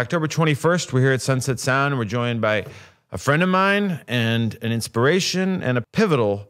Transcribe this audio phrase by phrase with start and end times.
[0.00, 0.94] October 21st.
[0.94, 1.98] We're here at Sunset Sound.
[1.98, 2.64] We're joined by
[3.12, 6.48] a friend of mine and an inspiration and a pivotal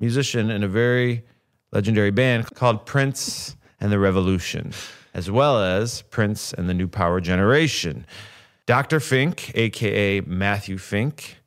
[0.00, 1.24] musician in a very
[1.72, 4.74] legendary band called Prince and the Revolution,
[5.14, 8.04] as well as Prince and the New Power Generation.
[8.66, 9.00] Dr.
[9.00, 11.38] Fink, aka Matthew Fink,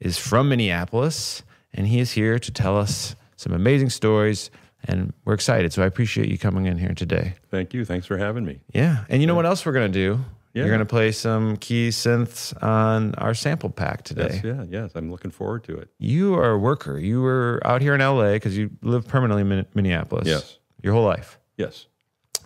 [0.00, 1.42] is from Minneapolis,
[1.74, 4.50] and he is here to tell us some amazing stories.
[4.84, 5.74] And we're excited.
[5.74, 7.34] So I appreciate you coming in here today.
[7.50, 7.84] Thank you.
[7.84, 8.62] Thanks for having me.
[8.72, 9.04] Yeah.
[9.10, 10.24] And you know what else we're going to do?
[10.54, 10.64] Yeah.
[10.64, 14.40] You're going to play some key synths on our sample pack today.
[14.42, 14.92] Yes, yeah, yes.
[14.94, 15.88] I'm looking forward to it.
[15.98, 16.98] You are a worker.
[16.98, 20.28] You were out here in LA because you live permanently in Minneapolis.
[20.28, 20.58] Yes.
[20.82, 21.38] Your whole life.
[21.56, 21.86] Yes.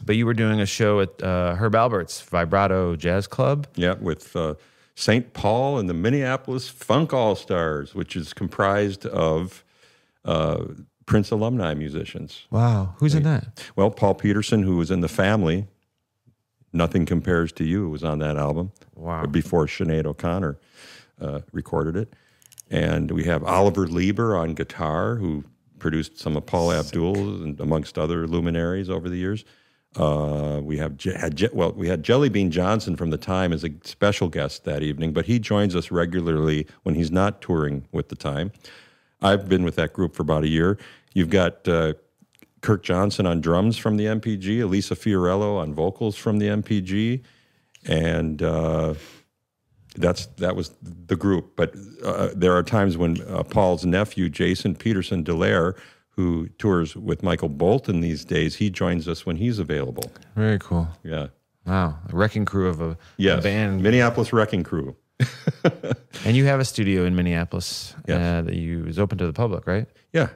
[0.04, 3.66] But you were doing a show at uh, Herb Alpert's Vibrato Jazz Club.
[3.74, 4.54] Yeah, with uh,
[4.94, 5.32] St.
[5.32, 9.64] Paul and the Minneapolis Funk All Stars, which is comprised of
[10.24, 10.64] uh,
[11.06, 12.46] Prince alumni musicians.
[12.50, 12.94] Wow.
[12.98, 13.64] Who's in that?
[13.74, 15.66] Well, Paul Peterson, who was in the family,
[16.76, 18.72] Nothing Compares to You, was on that album.
[18.94, 19.26] Wow.
[19.26, 20.58] Before Sinead O'Connor
[21.20, 22.12] uh, recorded it.
[22.70, 25.44] And we have Oliver Leiber on guitar, who
[25.78, 29.44] produced some of Paula Abdul and amongst other luminaries over the years.
[29.96, 33.70] Uh, we have had well, we had Jelly Bean Johnson from the time as a
[33.84, 38.16] special guest that evening, but he joins us regularly when he's not touring with the
[38.16, 38.52] time.
[39.22, 40.76] I've been with that group for about a year.
[41.14, 41.94] You've got uh,
[42.66, 47.22] Kirk Johnson on drums from the NPG, Elisa Fiorillo on vocals from the NPG,
[47.86, 48.94] and uh,
[49.94, 51.52] that's that was the group.
[51.56, 55.74] But uh, there are times when uh, Paul's nephew, Jason Peterson DeLaire,
[56.10, 60.10] who tours with Michael Bolton these days, he joins us when he's available.
[60.34, 60.88] Very cool.
[61.04, 61.28] Yeah.
[61.66, 61.98] Wow.
[62.10, 63.38] A wrecking crew of a, Yes.
[63.38, 63.80] a band.
[63.82, 64.96] Minneapolis Wrecking Crew.
[66.24, 68.20] And you have a studio in Minneapolis Yes.
[68.20, 69.86] uh, that you is open to the public, right?
[70.12, 70.28] Yeah.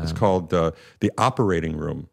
[0.00, 2.08] It's called uh, the Operating Room.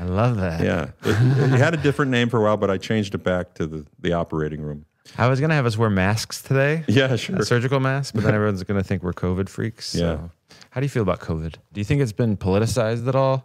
[0.00, 0.60] I love that.
[0.62, 0.90] Yeah.
[1.04, 3.66] It, it had a different name for a while, but I changed it back to
[3.66, 4.84] the, the Operating Room.
[5.16, 6.84] I was going to have us wear masks today.
[6.86, 7.42] Yeah, sure.
[7.42, 9.86] surgical mask, but then everyone's going to think we're COVID freaks.
[9.88, 9.98] So.
[9.98, 10.56] Yeah.
[10.70, 11.54] How do you feel about COVID?
[11.72, 13.42] Do you think it's been politicized at all?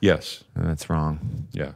[0.00, 0.44] Yes.
[0.54, 1.46] That's wrong.
[1.52, 1.72] Yeah.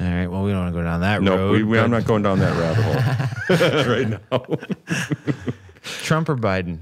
[0.00, 0.26] All right.
[0.26, 1.52] Well, we don't want to go down that No, road.
[1.52, 4.56] we, we, I'm not going down that rabbit hole right now.
[5.82, 6.78] Trump or Biden?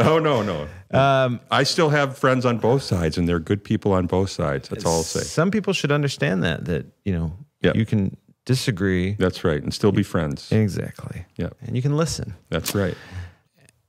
[0.00, 0.68] Oh, no, no.
[0.98, 4.68] Um, I still have friends on both sides, and they're good people on both sides.
[4.68, 5.20] That's all I'll say.
[5.20, 7.72] Some people should understand that that you know Yeah.
[7.74, 9.14] you can disagree.
[9.18, 9.62] That's right.
[9.62, 10.50] And still be friends.
[10.52, 11.24] Exactly.
[11.36, 11.50] Yeah.
[11.62, 12.34] And you can listen.
[12.50, 12.94] That's right.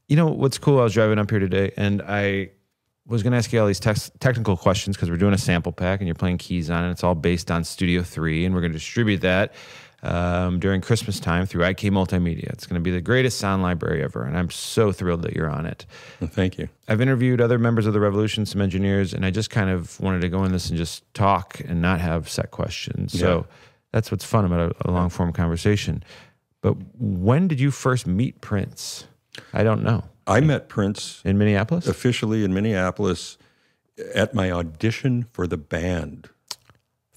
[0.07, 0.79] You know what's cool?
[0.79, 2.51] I was driving up here today, and I
[3.07, 5.99] was going to ask you all these technical questions because we're doing a sample pack,
[5.99, 6.91] and you're playing keys on it.
[6.91, 9.53] It's all based on Studio Three, and we're going to distribute that
[10.03, 12.49] um, during Christmas time through IK Multimedia.
[12.51, 15.49] It's going to be the greatest sound library ever, and I'm so thrilled that you're
[15.49, 15.85] on it.
[16.19, 16.69] Well, thank you.
[16.87, 20.21] I've interviewed other members of the Revolution, some engineers, and I just kind of wanted
[20.21, 23.17] to go in this and just talk and not have set questions.
[23.17, 23.45] So
[23.91, 26.03] that's what's fun about a, a long form conversation.
[26.61, 29.05] But when did you first meet Prince?
[29.53, 30.03] I don't know.
[30.27, 31.87] I met Prince In Minneapolis?
[31.87, 33.37] officially in Minneapolis
[34.13, 36.29] at my audition for the band.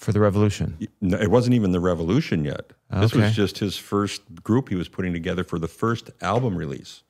[0.04, 0.76] For the Revolution.
[1.00, 2.74] No, it wasn't even the Revolution yet.
[2.90, 7.02] This was just his first group he was putting together for the first album release.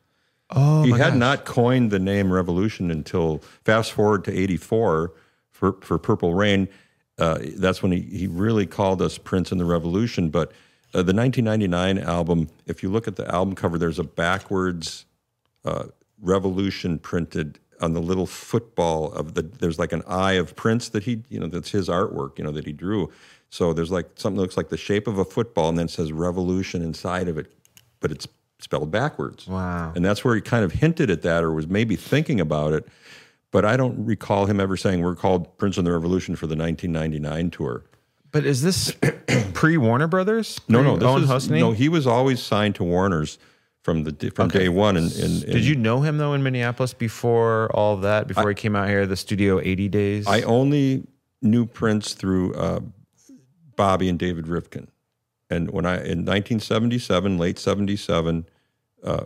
[0.51, 1.15] Oh, he had gosh.
[1.15, 5.13] not coined the name Revolution until fast forward to 84
[5.51, 6.69] for, for Purple Rain.
[7.19, 10.31] Uh, that's when he, he really called us Prince and the Revolution.
[10.31, 10.53] But
[10.95, 15.05] uh, the 1999 album, if you look at the album cover, there's a backwards
[15.65, 15.87] uh,
[16.21, 19.43] Revolution printed on the little football of the.
[19.43, 22.51] There's like an eye of Prince that he, you know, that's his artwork, you know,
[22.53, 23.13] that he drew.
[23.51, 26.13] So there's like something that looks like the shape of a football, and then says
[26.13, 27.53] Revolution inside of it,
[28.01, 28.27] but it's
[28.59, 29.47] spelled backwards.
[29.47, 29.93] Wow.
[29.95, 32.89] And that's where he kind of hinted at that or was maybe thinking about it.
[33.51, 36.57] But I don't recall him ever saying we're called Prince and the Revolution for the
[36.57, 37.85] 1999 tour.
[38.33, 38.97] But is this
[39.53, 40.61] pre Warner Brothers?
[40.67, 41.61] No, no, Pre- Owen this is, Husney?
[41.61, 41.71] no.
[41.71, 43.39] He was always signed to Warner's
[43.85, 44.97] from the from day one.
[44.97, 48.27] And, and, and Did you know him though in Minneapolis before all that?
[48.27, 50.27] Before he came out here, the Studio 80 days?
[50.27, 51.07] I only
[51.43, 52.81] knew Prince through uh,
[53.77, 54.89] Bobby and David Rivkin.
[55.51, 58.47] And when I in 1977, late 77,
[59.05, 59.25] uh,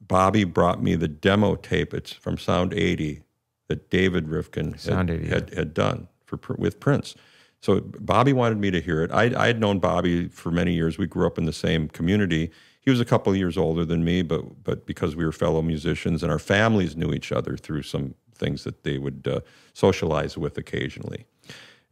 [0.00, 1.94] Bobby brought me the demo tape.
[1.94, 3.22] It's from Sound 80
[3.68, 7.14] that David Rivkin had, had, had done for with Prince.
[7.64, 9.10] So Bobby wanted me to hear it.
[9.10, 10.98] I, I had known Bobby for many years.
[10.98, 12.50] We grew up in the same community.
[12.82, 15.62] He was a couple of years older than me, but but because we were fellow
[15.62, 19.40] musicians and our families knew each other through some things that they would uh,
[19.72, 21.24] socialize with occasionally.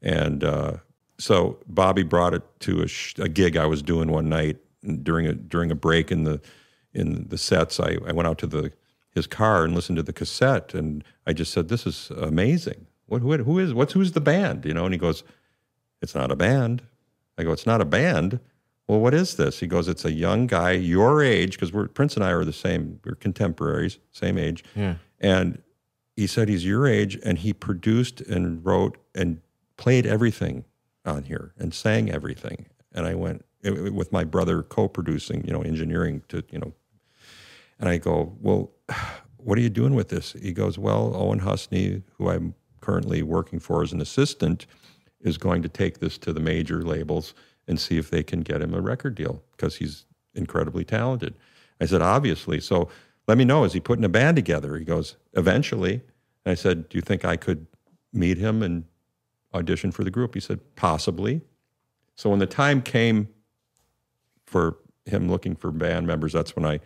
[0.03, 0.73] And uh,
[1.17, 4.59] so Bobby brought it to a, sh- a gig I was doing one night
[5.03, 6.39] during a during a break in the
[6.93, 7.81] in the sets.
[7.81, 8.73] I, I went out to the
[9.15, 12.89] his car and listened to the cassette, and I just said, "This is amazing.
[13.07, 15.25] What who, who is what's who's the band?" You know, and he goes,
[16.03, 16.83] "It's not a band."
[17.39, 18.41] I go, "It's not a band."
[18.89, 19.61] well, what is this?
[19.61, 22.53] He goes, it's a young guy your age, because we're Prince and I are the
[22.53, 22.99] same.
[23.05, 24.65] We're contemporaries, same age.
[24.75, 24.97] Yeah.
[25.21, 25.63] And
[26.17, 29.41] he said he's your age, and he produced and wrote and
[29.79, 30.65] played everything
[31.07, 32.67] on here and sang everything.
[32.93, 36.75] And I went it- it- with my brother co-producing, you know, engineering to, you know,
[37.79, 38.73] and I go, well,
[39.39, 40.33] what are you doing with this?
[40.33, 44.67] He goes, well, Owen Husney, who I'm currently working for as an assistant,
[45.23, 47.35] is going to take this to the major labels
[47.67, 50.05] and see if they can get him a record deal because he's
[50.35, 51.35] incredibly talented.
[51.81, 52.61] I said, obviously.
[52.61, 52.89] So
[53.29, 53.65] let me know.
[53.65, 54.77] Is he putting a band together?
[54.77, 56.03] He goes, eventually.
[56.45, 57.67] And I said, do you think I could
[58.13, 58.85] meet him and
[59.55, 60.35] audition for the group?
[60.35, 61.43] He said, possibly.
[62.15, 63.29] So when the time came
[64.47, 64.77] for
[65.07, 66.81] him looking for band members, that's when I,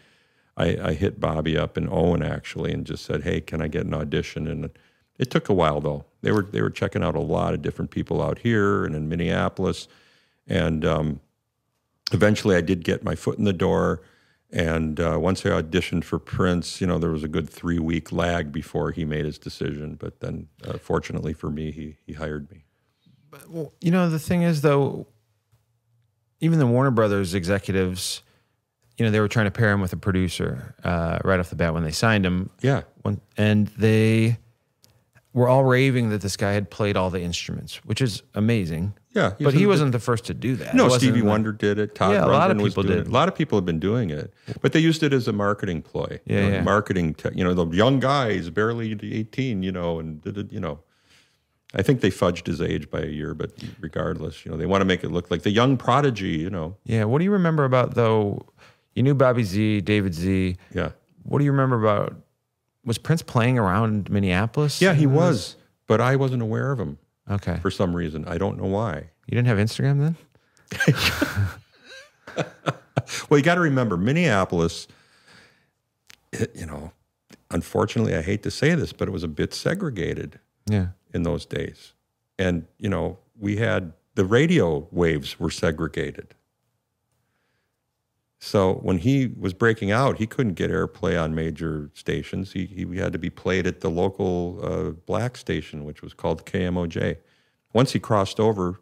[0.56, 3.86] I, I hit Bobby up and Owen actually and just said, hey, can I get
[3.86, 4.46] an audition?
[4.46, 4.70] And
[5.18, 6.04] it took a while though.
[6.22, 9.08] They were they were checking out a lot of different people out here and in
[9.08, 9.88] Minneapolis,
[10.46, 11.20] and um,
[12.12, 14.02] eventually I did get my foot in the door.
[14.52, 18.12] And uh, once I auditioned for Prince, you know, there was a good three week
[18.12, 19.96] lag before he made his decision.
[19.96, 22.64] But then, uh, fortunately for me, he he hired me.
[23.48, 25.06] Well, you know, the thing is, though,
[26.40, 28.22] even the Warner Brothers executives,
[28.96, 31.56] you know, they were trying to pair him with a producer uh, right off the
[31.56, 32.50] bat when they signed him.
[32.62, 34.38] Yeah, When, and they
[35.36, 38.94] were all raving that this guy had played all the instruments, which is amazing.
[39.12, 39.34] yeah.
[39.38, 39.74] but he was.
[39.76, 40.74] wasn't the first to do that.
[40.74, 41.94] No, Stevie like- Wonder did it.
[41.94, 42.98] Todd Yeah, a lot of people did.
[43.00, 43.06] it.
[43.06, 45.82] A lot of people have been doing it, but they used it as a marketing
[45.82, 46.20] ploy.
[46.24, 46.62] Yeah, you know, yeah.
[46.62, 47.14] marketing.
[47.14, 49.62] Te- you know, the young guy is barely eighteen.
[49.62, 50.50] You know, and did it.
[50.50, 50.80] You know,
[51.74, 54.80] I think they fudged his age by a year, but regardless, you know, they want
[54.80, 56.38] to make it look like the young prodigy.
[56.38, 57.04] You know, Yeah.
[57.04, 58.46] What do you remember about though?
[58.94, 60.56] You knew Bobby Z, David Z.
[60.72, 60.92] yeah,
[61.24, 62.16] What do you remember about?
[62.86, 64.80] Was Prince playing around Minneapolis?
[64.80, 65.56] yeah, he was,
[65.86, 66.96] but I wasn't aware of him
[67.30, 67.58] Okay.
[67.60, 68.24] for some reason.
[68.26, 69.10] I don't know why.
[69.26, 70.16] You didn't have Instagram then?
[73.30, 74.88] Well, you got to remember, Minneapolis,
[76.32, 76.90] it, you know,
[77.52, 80.88] unfortunately, I hate to say this, but it was a bit segregated Yeah.
[81.14, 81.92] in those days.
[82.36, 86.34] And, you know, we had the radio waves were segregated.
[88.46, 92.52] So when he was breaking out, he couldn't get airplay on major stations.
[92.52, 96.46] He, he had to be played at the local uh, black station, which was called
[96.46, 97.16] KMOJ.
[97.72, 98.80] Once he crossed over,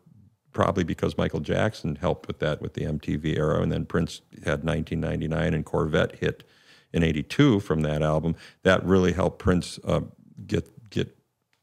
[0.52, 4.64] probably because Michael Jackson helped with that with the MTV era, and then Prince had
[4.64, 6.44] 1999 and Corvette hit
[6.93, 8.37] in '82 from that album.
[8.64, 10.02] That really helped Prince uh,
[10.46, 11.16] get get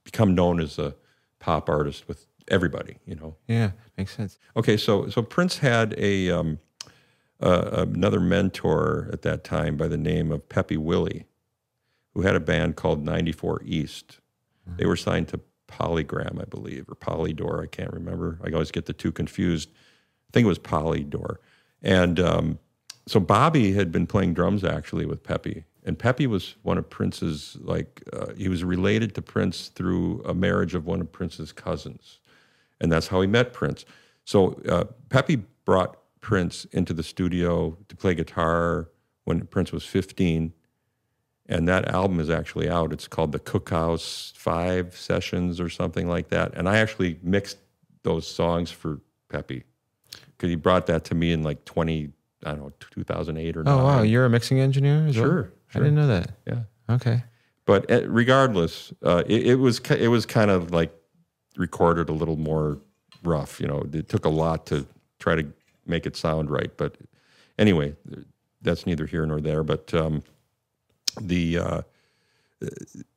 [0.03, 0.95] become known as a
[1.37, 2.97] pop artist with everybody.
[3.05, 3.35] You know.
[3.47, 3.71] Yeah.
[3.95, 4.39] Makes sense.
[4.57, 6.57] Okay, so so Prince had a um,
[7.41, 11.25] uh, another mentor at that time by the name of Pepe Willie,
[12.13, 14.19] who had a band called 94 East.
[14.77, 17.63] They were signed to Polygram, I believe, or Polydor.
[17.63, 18.39] I can't remember.
[18.43, 19.69] I always get the two confused.
[19.71, 21.37] I think it was Polydor.
[21.81, 22.59] And um,
[23.07, 27.57] so Bobby had been playing drums actually with Pepe, and Pepe was one of Prince's
[27.61, 32.19] like uh, he was related to Prince through a marriage of one of Prince's cousins
[32.81, 33.85] and that's how he met Prince.
[34.25, 38.89] So uh, Pepe brought Prince into the studio to play guitar
[39.25, 40.53] when Prince was 15,
[41.47, 42.93] and that album is actually out.
[42.93, 46.53] It's called the Cookhouse Five Sessions or something like that.
[46.55, 47.57] And I actually mixed
[48.03, 49.63] those songs for Pepe
[50.37, 52.09] because he brought that to me in like 20,
[52.45, 53.83] I don't know, 2008 or Oh 9.
[53.83, 55.03] wow, you're a mixing engineer?
[55.03, 55.13] well?
[55.13, 56.31] Sure, I didn't know that.
[56.47, 56.59] Yeah.
[56.89, 57.23] Okay.
[57.65, 60.91] But uh, regardless, uh, it, it was it was kind of like
[61.57, 62.79] recorded a little more
[63.23, 63.59] rough.
[63.61, 64.85] You know, it took a lot to
[65.19, 65.45] try to
[65.91, 66.71] make it sound right.
[66.75, 66.97] But
[67.59, 67.95] anyway,
[68.61, 69.63] that's neither here nor there.
[69.63, 70.23] But um,
[71.19, 71.81] the uh,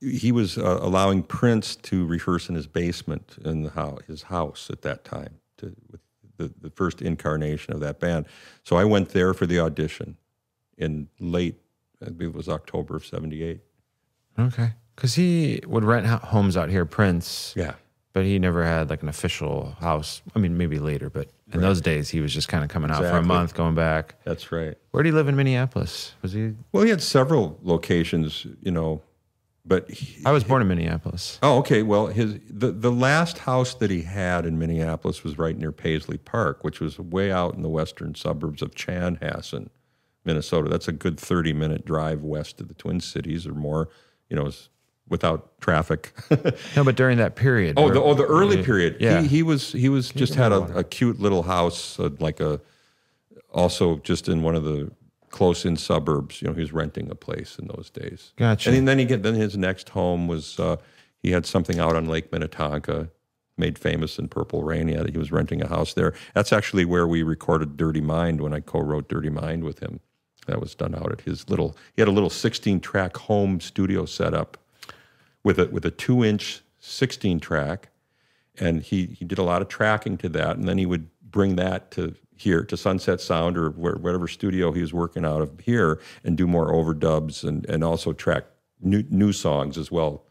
[0.01, 4.69] he was uh, allowing Prince to rehearse in his basement in the house, his house
[4.71, 6.01] at that time, to, with
[6.37, 8.27] the, the first incarnation of that band.
[8.65, 10.17] So I went there for the audition
[10.77, 11.57] in late,
[12.05, 13.61] I believe it was October of '78.
[14.39, 14.73] Okay.
[14.97, 17.75] Because he would rent homes out here, Prince, Yeah.
[18.15, 20.23] But he never had like an official house.
[20.35, 23.03] I mean, maybe later, but in those days, he was just kind of coming out
[23.03, 24.15] for a month, going back.
[24.25, 24.75] That's right.
[24.93, 26.15] Where did he live in Minneapolis?
[26.23, 26.55] Was he?
[26.73, 29.03] Well, he had several locations, you know,
[29.67, 31.39] but he, I was born in Minneapolis.
[31.43, 31.83] oh, okay.
[31.83, 36.19] Well, his the the last house that he had in Minneapolis was right near Paisley
[36.19, 39.69] Park, which was way out in the western suburbs of Chanhassen,
[40.25, 40.69] Minnesota.
[40.69, 43.89] That's a good thirty minute drive west of the Twin Cities or more,
[44.29, 44.69] you know, s-
[45.09, 46.13] without traffic.
[46.77, 47.75] No, but during that period.
[47.77, 48.97] Oh, where- the oh the early period.
[49.01, 49.23] Yeah.
[49.23, 52.61] He, he was he was just had a, a cute little house, uh, like a
[53.53, 54.91] also just in one of the
[55.31, 56.41] close in suburbs.
[56.41, 58.33] You know, he was renting a place in those days.
[58.37, 58.71] Gotcha.
[58.71, 60.77] And then he get then his next home was uh,
[61.23, 63.09] he had something out on Lake Minnetonka,
[63.57, 64.89] made famous in Purple Rain.
[64.89, 66.15] He, had, he was renting a house there.
[66.35, 70.01] That's actually where we recorded Dirty Mind when I co-wrote Dirty Mind with him.
[70.47, 71.75] That was done out at his little.
[71.95, 74.59] He had a little 16-track home studio setup
[75.45, 77.89] with a with a two-inch 16-track,
[78.59, 81.57] and he he did a lot of tracking to that, and then he would bring
[81.57, 85.61] that to here to Sunset Sound or where, whatever studio he was working out of
[85.61, 88.45] here, and do more overdubs and and also track
[88.81, 90.25] new new songs as well.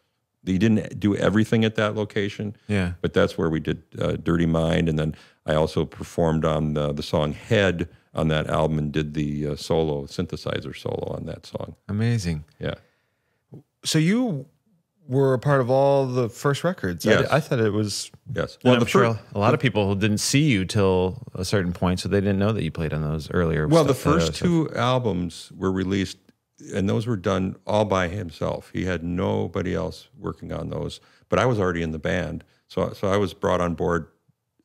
[0.46, 2.93] He didn't do everything at that location, Yeah.
[3.00, 5.15] but that's where we did uh, Dirty Mind, and then
[5.46, 9.55] I also performed on the, the song Head on that album and did the uh,
[9.55, 11.75] solo synthesizer solo on that song.
[11.88, 12.43] Amazing.
[12.60, 12.74] Yeah,
[13.86, 14.46] So you
[15.07, 17.05] were a part of all the first records.
[17.05, 17.29] Yes.
[17.29, 18.10] I, I thought it was.
[18.33, 18.57] yes.
[18.63, 21.74] Well, I'm the sure fir- a lot of people didn't see you till a certain
[21.74, 23.67] point, so they didn't know that you played on those earlier.
[23.67, 24.39] Well, the stuff- uh, first stuff.
[24.48, 26.17] two albums were released,
[26.74, 28.72] and those were done all by himself.
[28.74, 31.00] He had nobody else working on those.
[31.29, 34.07] But I was already in the band, so so I was brought on board.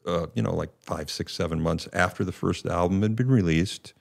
[0.07, 3.93] Uh, you know, like five, six, seven months after the first album had been released,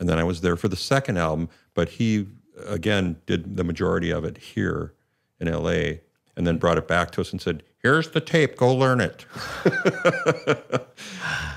[0.00, 1.48] and then I was there for the second album.
[1.74, 2.26] But he
[2.66, 4.94] again did the majority of it here
[5.42, 6.00] in L.A.
[6.36, 8.56] and then brought it back to us and said, "Here's the tape.
[8.56, 9.26] Go learn it."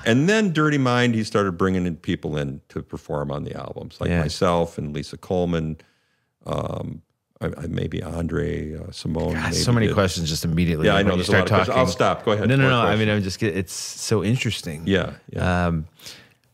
[0.04, 4.00] And then Dirty Mind, he started bringing in people in to perform on the albums,
[4.00, 4.20] like Yeah.
[4.20, 5.78] myself and Lisa Coleman,
[6.46, 7.02] um,
[7.40, 9.32] I, I, maybe Andre uh, Cymone.
[9.34, 9.94] God, maybe so many did.
[9.94, 10.86] questions just immediately.
[10.86, 11.10] Yeah, I know.
[11.10, 11.66] you There's a start lot of questions.
[11.66, 11.80] talking.
[11.80, 12.24] I'll stop.
[12.24, 12.48] Go ahead.
[12.48, 12.80] No, no, More no.
[12.82, 13.40] I mean, I'm just.
[13.40, 14.84] get- It's so interesting.
[14.86, 15.66] Yeah, yeah.
[15.66, 15.86] Um,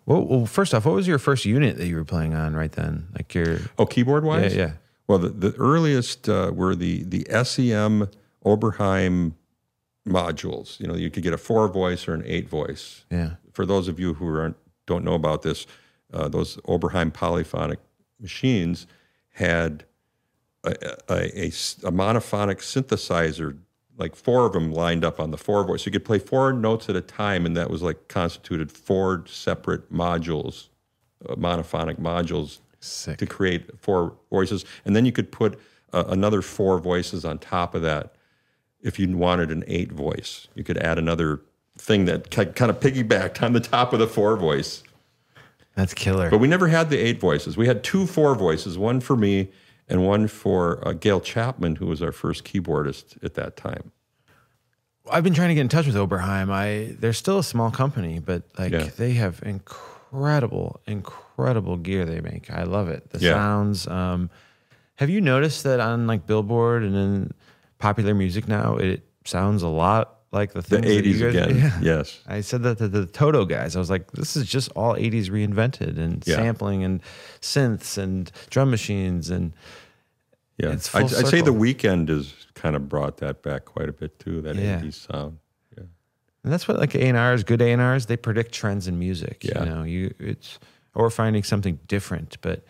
[0.06, 2.72] well, well, first off, what was your first unit that you were playing on right
[2.72, 3.08] then?
[3.14, 3.58] Like your.
[3.78, 4.54] oh, keyboard wise?
[4.56, 4.72] Yeah, yeah.
[5.06, 8.08] Well, the, the earliest uh, were the the SEM
[8.44, 9.34] Oberheim
[10.06, 10.80] modules.
[10.80, 13.04] You know, you could get a four voice or an eight voice.
[13.10, 13.34] Yeah.
[13.52, 14.56] for those of you who aren't,
[14.86, 15.66] don't know about this,
[16.12, 17.78] uh, those Oberheim polyphonic
[18.20, 18.86] machines
[19.30, 19.84] had
[20.64, 20.70] a
[21.90, 23.58] monophonic synthesizer,
[23.96, 25.86] like four of them lined up on the four voice.
[25.86, 29.92] You could play four notes at a time, and that was like constituted four separate
[29.92, 30.68] modules,
[31.28, 33.18] uh, monophonic modules Sick.
[33.18, 34.64] to create four voices.
[34.84, 35.58] And then you could put
[35.92, 38.14] uh, another four voices on top of that
[38.80, 40.48] if you wanted an eight voice.
[40.54, 41.40] You could add another
[41.78, 44.82] thing that kind of piggybacked on the top of the four voice.
[45.74, 46.28] That's killer.
[46.28, 47.56] But we never had the eight voices.
[47.56, 49.48] We had two four voices, one for me
[49.88, 53.92] and one for uh, Gayle Chapman, who was our first keyboardist at that time.
[55.10, 56.50] I've been trying to get in touch with Oberheim.
[56.50, 58.88] I they're still a small company, but like Yeah.
[58.96, 62.50] they have incredible, incredible incredible gear they make.
[62.50, 63.10] I love it.
[63.10, 63.32] The Yeah.
[63.34, 63.86] sounds.
[63.88, 64.30] Um,
[64.96, 67.34] have you noticed that on like Billboard and in
[67.78, 71.34] popular music now, it sounds a lot like the The things that you 80s guys-
[71.34, 71.56] again.
[71.82, 71.96] Yeah.
[71.98, 72.20] Yes.
[72.26, 73.74] I said that to the Toto guys.
[73.76, 76.36] I was like, this is just all 80s reinvented and Yeah.
[76.36, 77.00] sampling and
[77.40, 79.52] synths and drum machines and
[80.58, 80.72] Yeah.
[80.72, 84.18] It's I'd, I'd say the Weeknd has kind of brought that back quite a bit
[84.18, 84.80] too, that Yeah.
[84.80, 85.38] 80s sound.
[86.44, 88.98] And that's what like A and R's, good A and R's, they predict trends in
[88.98, 89.44] music.
[89.44, 89.60] Yeah.
[89.64, 90.58] You know, you it's
[90.94, 92.36] or finding something different.
[92.42, 92.64] But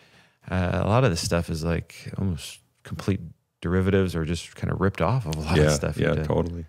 [0.49, 3.19] uh, a lot of this stuff is like almost complete
[3.61, 5.63] derivatives or just kind of ripped off of a lot Yeah.
[5.63, 5.97] of stuff.
[5.97, 6.65] yeah, totally.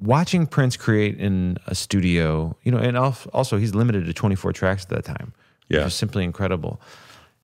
[0.00, 4.82] Watching Prince create in a studio, you know, and also he's limited to 24 tracks
[4.82, 5.32] at that time.
[5.68, 5.84] Yeah.
[5.84, 6.80] Which simply incredible.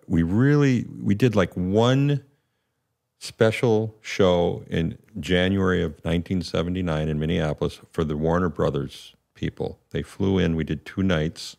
[0.09, 2.23] we really we did like one
[3.19, 9.79] special show in January of 1979 in Minneapolis for the Warner Brothers people.
[9.91, 10.57] They flew in.
[10.57, 11.57] We did two nights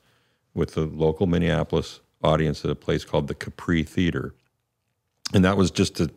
[0.53, 4.33] with the local Minneapolis audience at a place called the Capri Theater,
[5.33, 6.09] and that was just to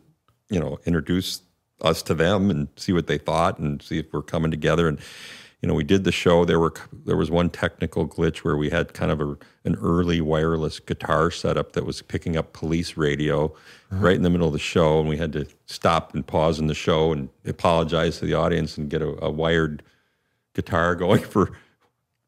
[0.49, 1.41] you know introduce
[1.81, 4.99] us to them and see what they thought and see if we're coming together and
[5.63, 6.73] you know we did the show there were
[7.05, 11.31] there was one technical glitch where we had kind of a, an early wireless guitar
[11.31, 13.95] setup that was picking up police radio uh-huh.
[14.05, 16.67] right in the middle of the show and we had to stop and pause in
[16.67, 19.81] the show and apologize to the audience and get a, a wired
[20.53, 21.53] guitar going for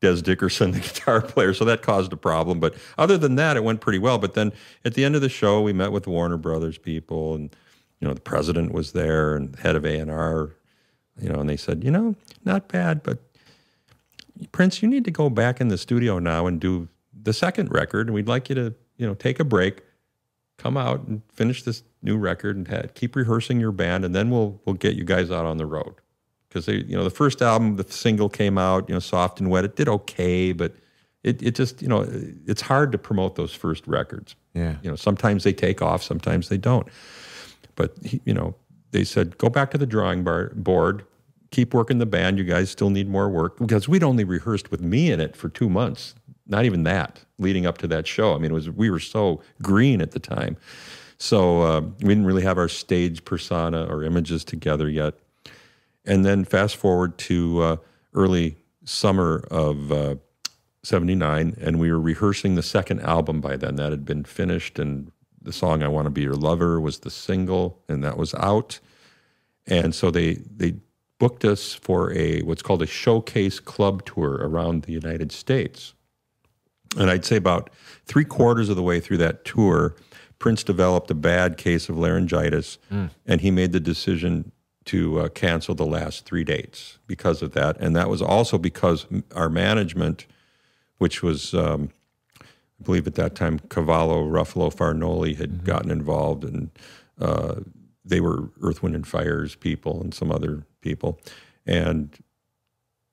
[0.01, 1.53] Dez Dickerson, the guitar player.
[1.53, 2.59] So that caused a problem.
[2.59, 4.17] But other than that, it went pretty well.
[4.17, 4.51] But then
[4.83, 7.55] at the end of the show, we met with Warner Brothers people, and
[8.01, 10.51] you know the president was there and head of A and R.
[11.19, 13.19] You know, and they said, you know, not bad, but
[14.51, 16.87] Prince, you need to go back in the studio now and do
[17.23, 19.81] the second record, and we'd like you to, you know, take a break,
[20.57, 24.59] come out and finish this new record, and keep rehearsing your band, and then we'll
[24.65, 25.95] we'll get you guys out on the road
[26.55, 29.49] because they, you know, the first album, the single came out, you know, soft and
[29.49, 29.65] wet.
[29.65, 30.73] It did okay, but
[31.21, 32.07] it, it just, you know,
[32.47, 34.35] it's hard to promote those first records.
[34.53, 34.75] Yeah.
[34.81, 36.87] You know, sometimes they take off, sometimes they don't.
[37.75, 38.55] But he, you know,
[38.91, 41.03] they said go back to the drawing bar, board,
[41.55, 42.37] keep working the band.
[42.37, 45.47] You guys still need more work because we'd only rehearsed with me in it for
[45.47, 46.13] two months,
[46.45, 48.35] not even that, leading up to that show.
[48.35, 50.57] I mean, it was we were so green at the time,
[51.17, 55.13] so uh, we didn't really have our stage persona or images together yet.
[56.03, 57.77] And then fast forward to uh,
[58.13, 60.15] early summer of uh,
[60.83, 63.77] 79, and we were rehearsing the second album by then.
[63.77, 65.09] That had been finished, and
[65.41, 68.81] the song I Want to Be Your Lover was the single, and that was out.
[69.67, 70.75] And so they, they
[71.19, 75.93] booked us for a what's called a showcase club tour around the United States.
[76.97, 77.69] And I'd say about
[78.05, 79.95] three quarters of the way through that tour,
[80.39, 82.77] Prince developed a bad case of laryngitis,
[83.25, 84.51] and he made the decision
[84.85, 87.75] to uh, cancel the last three dates because of that.
[87.79, 90.27] And that was also because our management,
[90.99, 91.89] which was, um,
[92.41, 96.69] I believe at that time, Cavallo, Ruffalo, Fargnoli had gotten involved, and
[97.19, 97.55] uh,
[98.05, 101.19] they were Earth, Wind, and Fire's people and some other people.
[101.65, 102.15] And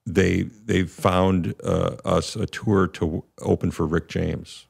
[0.05, 4.67] they they found uh, us a tour to open for Rick James.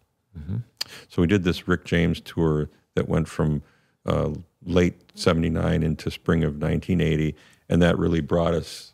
[1.09, 3.63] So we did this Rick James tour that went from
[4.07, 4.31] uh,
[4.65, 7.35] late '79 into spring of 1980,
[7.69, 8.93] and that really brought us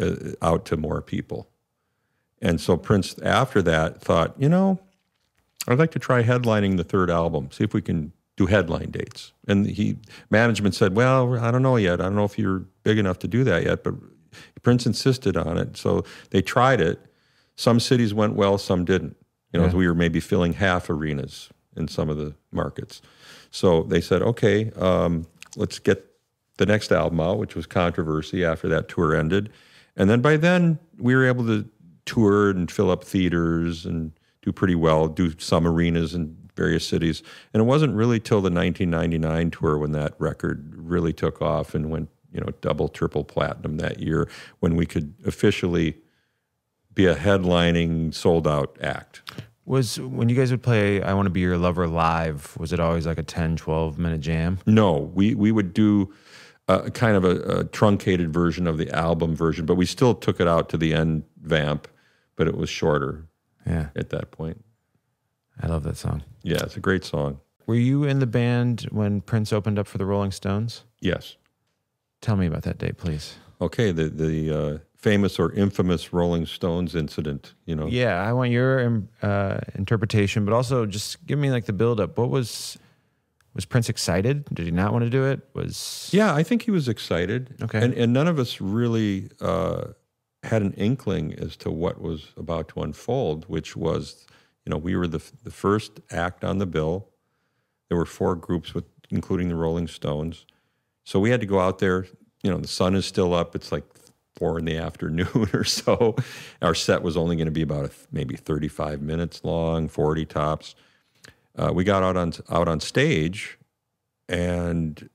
[0.00, 1.48] uh, out to more people.
[2.42, 4.80] And so Prince, after that, thought, you know,
[5.68, 9.34] I'd like to try headlining the third album, see if we can do headline dates.
[9.48, 9.98] And he
[10.30, 12.00] management said, well, I don't know yet.
[12.00, 13.94] I don't know if you're big enough to do that yet, but
[14.62, 15.76] Prince insisted on it.
[15.76, 16.98] So they tried it.
[17.56, 19.16] Some cities went well, some didn't.
[19.52, 23.02] You know, we were maybe filling half arenas in some of the markets.
[23.50, 26.06] So they said, okay, um, let's get
[26.56, 29.50] the next album out, which was Controversy after that tour ended.
[29.96, 31.68] And then by then, we were able to
[32.06, 37.22] tour and fill up theaters and do pretty well, do some arenas in various cities.
[37.52, 41.90] And it wasn't really till the 1999 tour when that record really took off and
[41.90, 44.28] went, you know, double, triple platinum that year
[44.60, 45.96] when we could officially
[46.94, 49.22] be a headlining, sold out act.
[49.64, 52.80] Was when you guys would play I Want to Be Your Lover live, was it
[52.80, 54.58] always like a 10, 12 minute jam?
[54.66, 56.12] No, we, we would do
[56.66, 60.40] a, kind of a, a truncated version of the album version, but we still took
[60.40, 61.86] it out to the end vamp,
[62.36, 63.26] but it was shorter
[63.66, 63.88] Yeah.
[63.94, 64.64] at that point.
[65.62, 66.22] I love that song.
[66.42, 67.40] Yeah, it's a great song.
[67.66, 70.84] Were you in the band when Prince opened up for the Rolling Stones?
[71.00, 71.36] Yes.
[72.20, 73.36] Tell me about that date, please.
[73.60, 77.54] Okay, the the uh, famous or infamous Rolling Stones incident.
[77.66, 77.86] You know.
[77.86, 82.00] Yeah, I want your um, uh, interpretation, but also just give me like the build
[82.00, 82.18] up.
[82.18, 82.78] What was
[83.54, 84.44] was Prince excited?
[84.52, 85.40] Did he not want to do it?
[85.54, 87.54] Was Yeah, I think he was excited.
[87.62, 87.82] Okay.
[87.82, 89.88] And and none of us really uh,
[90.42, 94.26] had an inkling as to what was about to unfold, which was,
[94.70, 97.08] you know, we were the the first act on the bill.
[97.88, 100.46] There were four groups with including the Rolling Stones.
[101.02, 102.06] So we had to go out there,
[102.44, 103.56] you know, the sun is still up.
[103.56, 103.82] It's like
[104.36, 106.14] four in the afternoon or so.
[106.62, 110.76] Our set was only going to be about a, maybe 35 minutes long, 40 tops.
[111.58, 113.58] Uh, we got out on out on stage,
[114.28, 115.10] and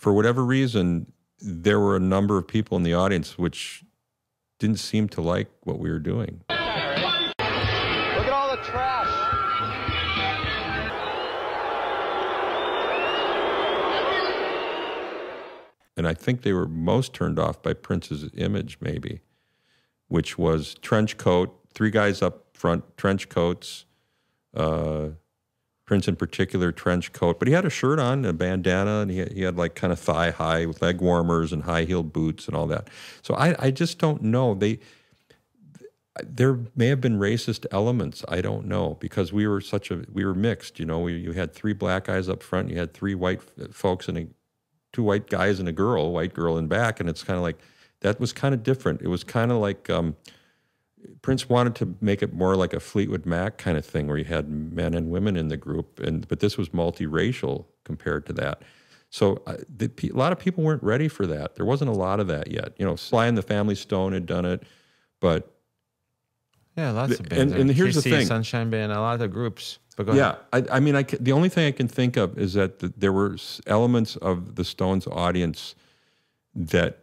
[0.00, 3.84] for whatever reason, there were a number of people in the audience which
[4.58, 6.40] didn't seem to like what we were doing.
[15.98, 19.20] And I think they were most turned off by Prince's image, maybe,
[20.06, 23.84] which was trench coat, three guys up front, trench coats.
[24.54, 25.08] Uh,
[25.84, 29.24] Prince in particular, trench coat, but he had a shirt on, a bandana, and he
[29.24, 32.54] he had like kind of thigh high with leg warmers and high heeled boots and
[32.54, 32.88] all that.
[33.22, 34.54] So I, I just don't know.
[34.54, 34.80] They
[36.22, 38.22] there may have been racist elements.
[38.28, 40.78] I don't know because we were such a we were mixed.
[40.78, 43.40] You know, we, you had three black guys up front, you had three white
[43.72, 44.26] folks and a,
[44.98, 47.56] two white guys and a girl, white girl in back, and it's kind of like
[48.00, 49.00] that was kind of different.
[49.00, 50.16] It was kind of like um,
[51.22, 54.24] Prince wanted to make it more like a Fleetwood Mac kind of thing, where you
[54.24, 58.62] had men and women in the group, and but this was multiracial compared to that.
[59.10, 61.54] So uh, the, a lot of people weren't ready for that.
[61.54, 62.72] There wasn't a lot of that yet.
[62.76, 64.64] You know, Sly and the Family Stone had done it,
[65.20, 65.54] but
[66.76, 67.52] yeah, lots of And- bands.
[67.54, 68.26] and here's the thing.
[68.26, 69.78] Sunshine Band, a lot of the groups.
[70.06, 70.14] But.
[70.16, 72.92] Yeah, I, I mean, I the only thing I can think of is that th-
[72.96, 75.74] there were elements of the Stones audience
[76.54, 77.00] that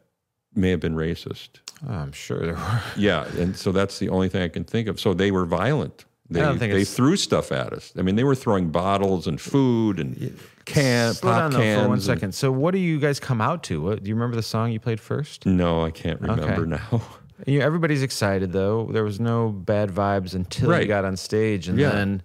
[0.55, 1.49] may have been racist.
[1.87, 2.81] Oh, I'm sure there were.
[2.97, 4.99] Yeah, and so that's the only thing I can think of.
[4.99, 6.05] So they were violent.
[6.27, 7.93] They, don't think they it's- threw stuff at us.
[7.97, 11.81] I mean, they were throwing bottles and food and can Slow pop down though cans.
[11.81, 12.33] for one and- second.
[12.33, 13.81] So, what do you guys come out to?
[13.81, 15.45] What, do you remember the song you played first?
[15.45, 17.01] no, I can't remember now.
[17.45, 18.85] You, everybody's excited though.
[18.91, 21.89] There was no bad vibes until you got on stage, and Yeah.
[21.89, 22.23] then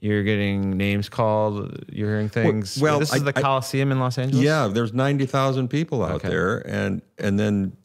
[0.00, 1.84] you're getting names called.
[1.90, 2.78] You're hearing things.
[2.80, 4.44] well, this is I- the I- Coliseum in Los Angeles.
[4.44, 6.28] Yeah, there's ninety thousand people out Okay.
[6.28, 7.76] there, and and then,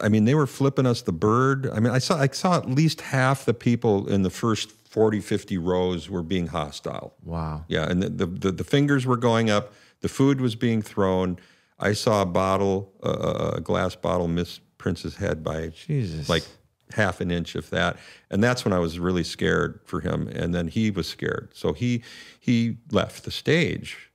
[0.00, 1.68] I mean, they were flipping us the bird.
[1.72, 5.20] I mean, I saw I saw at least half the people in the first 40,
[5.20, 7.14] 50 rows were being hostile.
[7.24, 7.64] Wow.
[7.68, 9.72] Yeah, and the the, the, the fingers were going up.
[10.02, 11.38] The food was being thrown.
[11.80, 16.28] I saw a bottle, uh, a glass bottle, miss Prince's head by Jesus.
[16.28, 16.44] like
[16.92, 17.96] half an inch, if that.
[18.30, 20.28] And that's when I was really scared for him.
[20.28, 22.02] And then he was scared, so he
[22.38, 24.10] he left the stage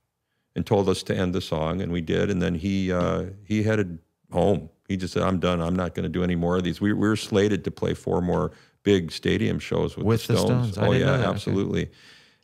[0.56, 2.30] and told us to end the song, and we did.
[2.30, 3.98] And then he uh, he headed
[4.32, 4.70] home.
[4.88, 5.60] He just said, "I'm done.
[5.60, 7.94] I'm not going to do any more of these." We, we were slated to play
[7.94, 8.52] four more
[8.82, 10.72] big stadium shows with, With the the Stones.
[10.72, 10.88] Stones.
[10.88, 11.20] Oh yeah, that.
[11.20, 11.28] Okay.
[11.28, 11.90] absolutely.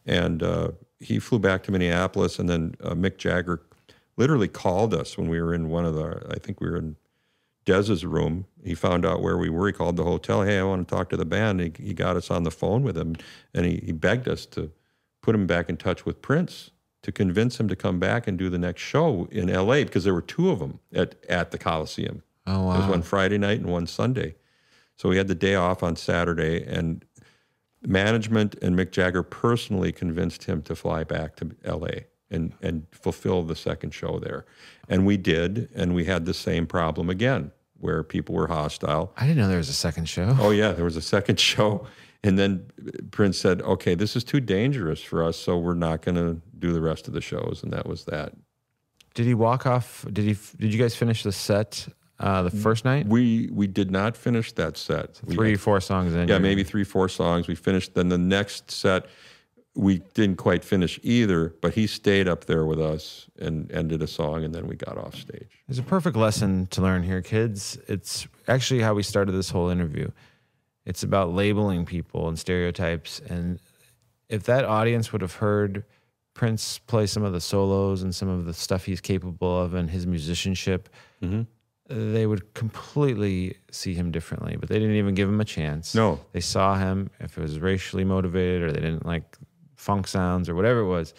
[0.04, 3.62] And uh, he flew back to Minneapolis, and then uh, Mick Jagger
[4.16, 6.26] literally called us when we were in one of the.
[6.30, 6.96] I think we were in
[7.66, 8.46] Dez's room.
[8.64, 9.66] He found out where we were.
[9.66, 10.42] He called the hotel.
[10.42, 11.61] Hey, I want to talk to the band.
[11.61, 13.16] He, he got us on the phone with him,
[13.52, 14.70] and he, he begged us to
[15.20, 16.70] put him back in touch with Prince
[17.02, 19.85] to convince him to come back and do the next show in L.A.
[19.85, 22.22] because there were two of them at at the Coliseum.
[22.46, 22.72] oh wow!
[22.72, 24.37] There was one Friday night and one Sunday.
[24.96, 27.05] So we had the day off on Saturday, and
[27.83, 33.42] management and Mick Jagger personally convinced him to fly back to LA and, and fulfill
[33.42, 34.46] the second show there.
[34.88, 39.12] And we did, and we had the same problem again where people were hostile.
[39.16, 40.36] I didn't know there was a second show.
[40.40, 41.86] Oh, yeah, there was a second show.
[42.24, 42.66] And then
[43.12, 46.72] Prince said, okay, this is too dangerous for us, so we're not going to do
[46.72, 47.60] the rest of the shows.
[47.62, 48.32] And that was that.
[49.14, 50.04] Did he walk off?
[50.12, 50.36] Did he?
[50.58, 53.06] Did you guys finish the set uh, the first night?
[53.06, 55.20] We we did not finish that set.
[55.24, 56.28] We Three, four songs in.
[56.28, 57.48] Yeah, maybe three, four songs.
[57.48, 57.94] We finished.
[57.94, 59.06] Then the next set,
[59.76, 64.06] we didn't quite finish either, but he stayed up there with us and ended a
[64.06, 65.62] song, and then we got off stage.
[65.68, 67.78] There's a perfect lesson to learn here, kids.
[67.86, 70.10] It's actually how we started this whole interview.
[70.86, 73.20] It's about labeling people and stereotypes.
[73.28, 73.60] And
[74.28, 75.84] if that audience would have heard
[76.32, 79.90] Prince play some of the solos and some of the stuff he's capable of and
[79.90, 80.88] his musicianship,
[81.22, 81.42] mm-hmm.
[81.88, 84.56] they would completely see him differently.
[84.58, 85.94] But they didn't even give him a chance.
[85.94, 86.20] No.
[86.32, 89.36] They saw him if it was racially motivated or they didn't like
[89.76, 91.14] funk sounds or whatever it was.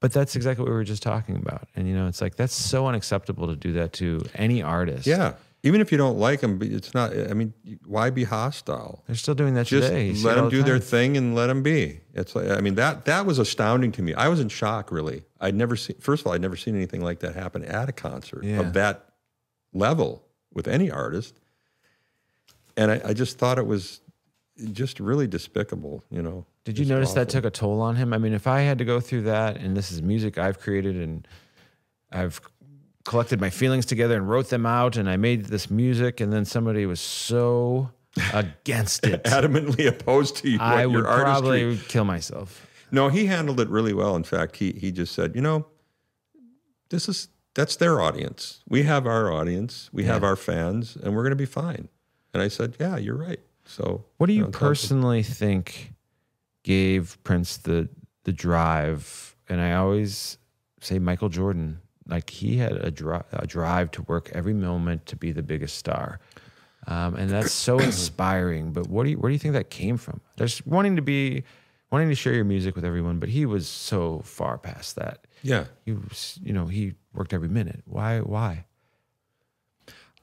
[0.00, 1.68] But that's exactly what we were just talking about.
[1.76, 5.06] And you know, it's like that's so unacceptable to do that to any artist.
[5.06, 7.16] Yeah, even if you don't like them, it's not.
[7.16, 7.54] I mean,
[7.86, 9.04] why be hostile?
[9.06, 10.10] They're still doing that Just today.
[10.10, 12.00] You let them the do their thing and let them be.
[12.14, 14.12] It's like I mean that that was astounding to me.
[14.12, 14.90] I was in shock.
[14.90, 15.94] Really, I'd never seen.
[16.00, 18.58] First of all, I'd never seen anything like that happen at a concert Yeah.
[18.58, 19.04] of that
[19.72, 21.38] level with any artist.
[22.76, 24.00] And I, I just thought it was
[24.72, 26.02] just really despicable.
[26.10, 26.46] You know.
[26.64, 28.12] Did you notice that took a toll on him?
[28.12, 30.96] I mean, if I had to go through that, and this is music I've created,
[30.96, 31.26] and
[32.12, 32.40] I've
[33.04, 36.44] collected my feelings together and wrote them out, and I made this music, and then
[36.44, 37.90] somebody was so
[38.32, 41.24] against it, adamantly opposed to you, I would artistry.
[41.24, 42.68] probably kill myself.
[42.92, 44.14] No, he handled it really well.
[44.14, 45.66] In fact, he he just said, you know,
[46.90, 48.62] this is that's their audience.
[48.68, 49.90] We have our audience.
[49.92, 51.88] We have our fans, and we're going to be fine.
[52.32, 53.40] And I said, yeah, you're right.
[53.64, 55.91] So, What do you know, personally think
[56.62, 57.88] gave Prince the
[58.24, 59.36] the drive?
[59.48, 60.38] And I always
[60.80, 61.80] say Michael Jordan.
[62.08, 65.76] Like he had a, dri- a drive to work every moment to be the biggest
[65.78, 66.18] star,
[66.88, 68.72] um, and that's so inspiring.
[68.72, 70.20] But what do you where do you think that came from?
[70.36, 71.44] There's wanting to be
[71.92, 75.26] wanting to share your music with everyone, but he was so far past that.
[75.42, 77.82] Yeah, He was, you know, he worked every minute.
[77.84, 78.18] Why?
[78.20, 78.64] Why?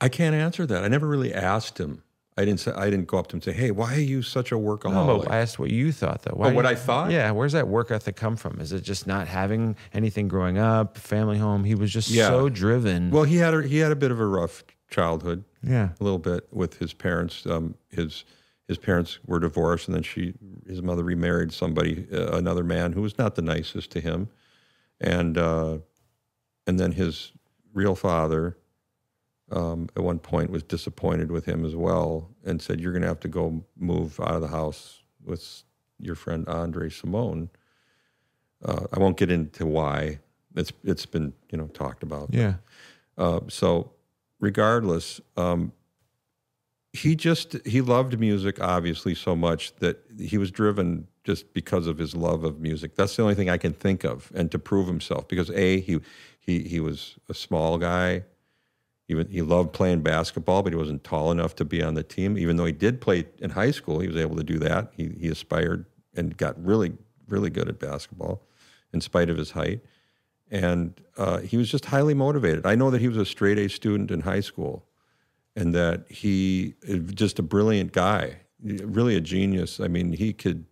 [0.02, 0.84] I can't answer that.
[0.84, 2.04] I never really asked him.
[2.40, 4.22] I didn't say I didn't go up to him and say, hey, why are you
[4.22, 4.94] such a workaholic?
[4.94, 6.36] No, I asked what you thought though.
[6.36, 7.12] Why Oh, what you- I thought?
[7.12, 8.62] Yeah, where's that work ethic come from?
[8.62, 11.66] Is it just not having anything growing up, family home?
[11.66, 12.30] He was just Yeah.
[12.30, 13.12] so driven.
[13.12, 15.44] well, he had a, he had a bit of a rough childhood.
[15.62, 15.90] yeah.
[16.00, 17.46] a little bit with his parents.
[17.46, 18.24] Um, his
[18.70, 20.34] his parents were divorced, and then she
[20.68, 24.30] his mother remarried somebody, uh, another man who was not the nicest to him,
[25.02, 25.80] and uh,
[26.68, 27.34] and then his
[27.74, 28.56] real father.
[29.52, 33.08] Um, at one point, was disappointed with him as well, and said, "You're going to
[33.08, 35.64] have to go move out of the house with
[36.00, 37.50] your friend Andre Cymone."
[38.64, 40.20] Uh, I won't get into why.
[40.56, 42.30] It's it's been you know talked about.
[42.32, 42.56] Yeah.
[43.18, 43.92] Uh, so,
[44.40, 45.74] regardless, um,
[46.94, 51.98] he just he loved music obviously so much that he was driven just because of
[51.98, 52.96] his love of music.
[52.96, 56.00] That's the only thing I can think of, and to prove himself because a he
[56.40, 58.24] he he was a small guy.
[59.10, 62.38] Even he loved playing basketball, but he wasn't tall enough to be on the team.
[62.38, 64.94] Even though he did play in high school, he was able to do that.
[64.96, 66.94] He he aspired and got really
[67.28, 68.42] really good at basketball,
[68.94, 69.82] in spite of his height
[70.52, 72.66] and uh, he was just highly motivated.
[72.66, 74.86] I know that he was a straight A student in high school,
[75.56, 76.76] and that he
[77.14, 79.80] just a brilliant guy, really a genius.
[79.80, 80.66] I mean, he could,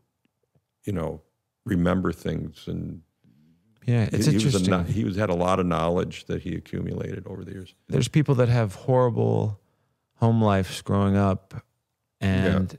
[0.84, 1.22] you know,
[1.66, 3.02] remember things, and
[3.88, 4.10] Yeah.
[4.12, 4.74] It's he, he was interesting.
[4.74, 7.74] a, he was had a lot of knowledge that he accumulated over the years.
[7.88, 9.60] There's people that have horrible
[10.16, 11.56] home lives growing up
[12.22, 12.78] and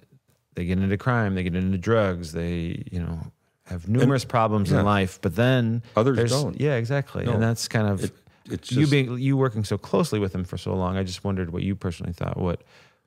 [0.55, 3.33] they get into crime, they get into drugs, they, you know,
[3.65, 4.81] have numerous problems yeah.
[4.81, 6.61] in life, but then Others don't.
[6.61, 7.25] Yeah, exactly.
[7.25, 7.33] No.
[7.33, 8.15] And that's kind of It-
[8.51, 11.23] it's you just, being you working so closely with him for so long, I just
[11.23, 12.63] wondered what you personally thought, what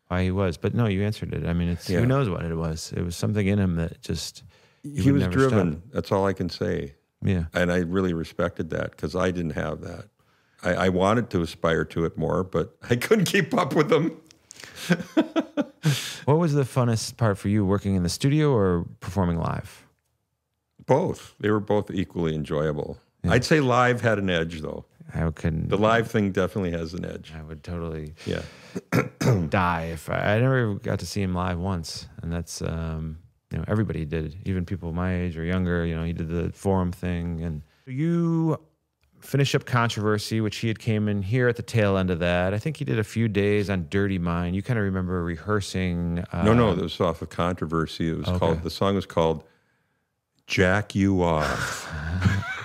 [0.07, 0.57] why he was.
[0.57, 1.47] But no, you answered it.
[1.47, 1.99] I mean, it's Yeah.
[1.99, 2.93] who knows what it was.
[2.95, 4.43] It was something in him that just
[4.83, 5.81] he would was driven.
[5.91, 6.93] That's all I can say.
[7.23, 7.45] Yeah.
[7.53, 10.05] and I really respected that because I didn't have that.
[10.63, 14.17] I, I wanted to aspire to it more, but I couldn't keep up with them.
[16.25, 19.85] What was the funnest part for you, working in the studio or performing live?
[20.85, 21.35] Both.
[21.39, 22.97] They were both equally enjoyable.
[23.27, 24.85] I'd say live had an edge, though.
[25.13, 25.69] I couldn't.
[25.69, 27.33] The live thing definitely has an edge.
[27.37, 28.43] I would totally Yeah.
[29.49, 33.17] die if I, I never got to see him live once, and that's um,
[33.51, 35.85] you know everybody did, even people my age or younger.
[35.85, 38.59] You know, he did the forum thing, and you
[39.19, 42.53] finish up controversy, which he had came in here at the tail end of that.
[42.53, 44.55] I think he did a few days on Dirty Mind.
[44.55, 46.23] You kind of remember rehearsing.
[46.31, 48.09] Uh, No, no, it was off of controversy.
[48.09, 48.39] It was Okay.
[48.39, 49.43] called, the song was called
[50.47, 51.87] Jack You Off.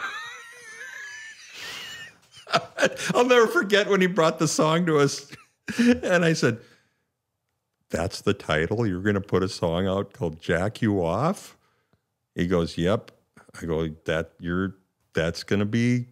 [3.14, 5.30] I'll never forget when he brought the song to us.
[5.78, 6.58] And I said,
[7.90, 8.86] That's the title?
[8.86, 11.56] You're going to put a song out called Jack You Off?
[12.34, 13.12] He goes, Yep.
[13.60, 14.76] I go, That you're
[15.14, 16.06] that's going to be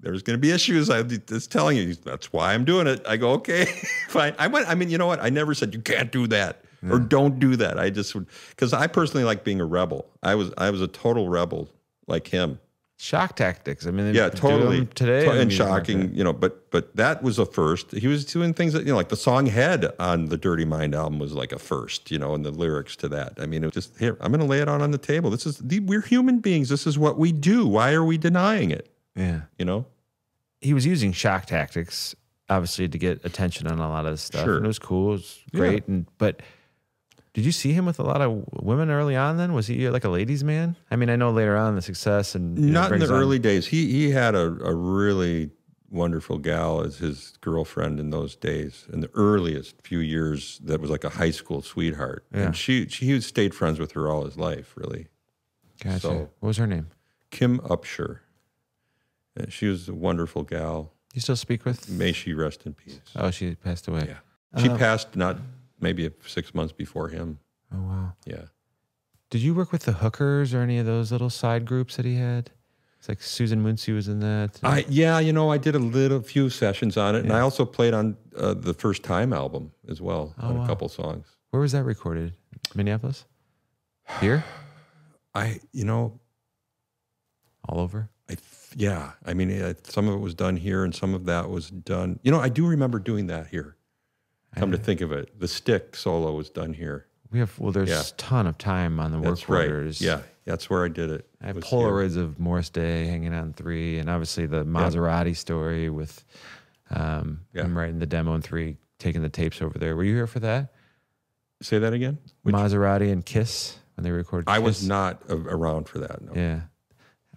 [0.00, 0.90] there's going to be issues.
[0.90, 1.94] I'm just telling you.
[1.94, 3.06] That's why I'm doing it.
[3.06, 3.66] I go, okay,
[4.08, 4.34] fine.
[4.38, 4.68] I went.
[4.68, 5.22] I mean, you know what?
[5.22, 7.06] I never said you can't do that or hmm.
[7.06, 7.78] don't do that.
[7.78, 10.06] I just would because I personally like being a rebel.
[10.22, 11.68] I was I was a total rebel
[12.06, 12.58] like him.
[12.98, 13.86] Shock tactics.
[13.86, 14.86] I mean, Yeah, totally.
[14.86, 16.16] today To- and shocking, market.
[16.16, 16.32] you know.
[16.32, 17.92] But but that was a first.
[17.92, 20.94] He was doing things that you know, like the song "Head" on the Dirty Mind
[20.94, 23.34] album was like a first, you know, and the lyrics to that.
[23.38, 24.16] I mean, it was just here.
[24.20, 25.30] I'm going to lay it out on the table.
[25.30, 26.68] This is the, we're human beings.
[26.68, 27.66] This is what we do.
[27.66, 28.90] Why are we denying it?
[29.14, 29.86] Yeah, You know.
[30.60, 32.14] he was using shock tactics,
[32.50, 34.44] obviously, to get attention on a lot of this stuff.
[34.44, 34.56] Sure.
[34.56, 35.08] And it was cool.
[35.08, 35.86] It was great.
[35.88, 36.42] And but
[37.36, 39.36] did you see him with a lot of women early on?
[39.36, 40.74] Then was he uh, like a ladies' man?
[40.90, 43.20] I mean, I know later on the success and you know, Not in the on-
[43.20, 43.66] early days.
[43.66, 45.50] He he had a, a really
[45.90, 48.86] wonderful gal as his girlfriend in those days.
[48.90, 52.40] In the earliest few years, that was like a high school sweetheart, Yeah.
[52.46, 54.72] and she she he stayed friends with her all his life.
[54.74, 55.08] Really,
[55.84, 56.00] Gotcha.
[56.00, 56.86] so- what was her name?
[57.30, 58.20] Kim Upsher.
[59.36, 60.94] And uh, she was a wonderful gal.
[61.12, 61.90] You still speak with?
[61.90, 63.00] May she rest in peace.
[63.14, 64.06] Oh, she passed away.
[64.08, 64.62] Yeah.
[64.62, 64.78] She Oh.
[64.78, 65.36] passed not
[65.80, 67.38] maybe six months before him.
[67.72, 68.12] Oh wow.
[68.24, 68.44] Yeah.
[69.30, 72.16] Did you work with the hookers or any of those little side groups that he
[72.16, 72.50] had?
[72.98, 74.58] It's like Susan Moonsie was in that.
[74.62, 77.64] I yeah, you know, I did a little few sessions on it, and I also
[77.64, 80.64] played on uh, the first time album as well Oh, on wow.
[80.64, 81.26] a couple songs.
[81.50, 82.32] Where was that recorded?
[82.74, 83.24] Minneapolis.
[84.20, 84.44] Here.
[85.34, 86.18] I you know
[87.68, 88.08] All over.
[88.28, 88.42] I th-
[88.74, 91.70] yeah, I mean, it, some of it was done here, and some of that was
[91.70, 92.18] done.
[92.22, 93.75] You know, I do remember doing that here.
[94.54, 97.06] Come to think of it, the stick solo was done here.
[97.30, 97.72] We have well.
[97.72, 98.00] There's Yeah.
[98.00, 99.68] a ton of time on the work That's right.
[99.68, 100.00] orders.
[100.00, 101.28] Yeah, that's where I did it.
[101.42, 101.62] I have here.
[101.62, 106.24] Polaroids of Morris Day hanging on three, and obviously the Mazarati story with
[106.90, 107.64] um, Yeah.
[107.64, 109.96] him writing the demo in three, taking the tapes over there.
[109.96, 110.72] Were you here for that?
[111.60, 112.18] Say that again.
[112.42, 114.48] Which- Mazarati and Kiss when they recorded.
[114.48, 116.22] I was not around for that.
[116.22, 116.32] No.
[116.34, 116.60] Yeah.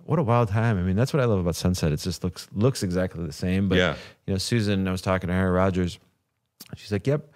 [0.03, 0.77] What a wild time.
[0.77, 1.91] I mean, that's what I love about Sunset.
[1.91, 3.67] It just looks looks exactly the same.
[3.69, 3.95] But Yeah.
[4.27, 5.99] you know, Susan, I was talking to her, Rogers.
[6.75, 7.33] She's like, Yep.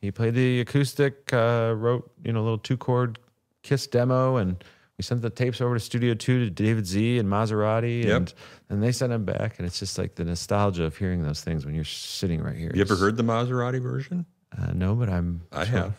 [0.00, 3.18] He played the acoustic, uh, wrote, you know, a little two chord
[3.62, 4.62] kiss demo and
[4.98, 8.16] we sent the tapes over to Studio Two to David Z and Mazarati Yep.
[8.16, 8.34] and
[8.68, 9.58] and they sent them back.
[9.58, 12.70] And it's just like the nostalgia of hearing those things when you're sitting right here.
[12.74, 14.26] You ever heard the Mazarati version?
[14.56, 15.94] Uh, no, but I'm I sure- have.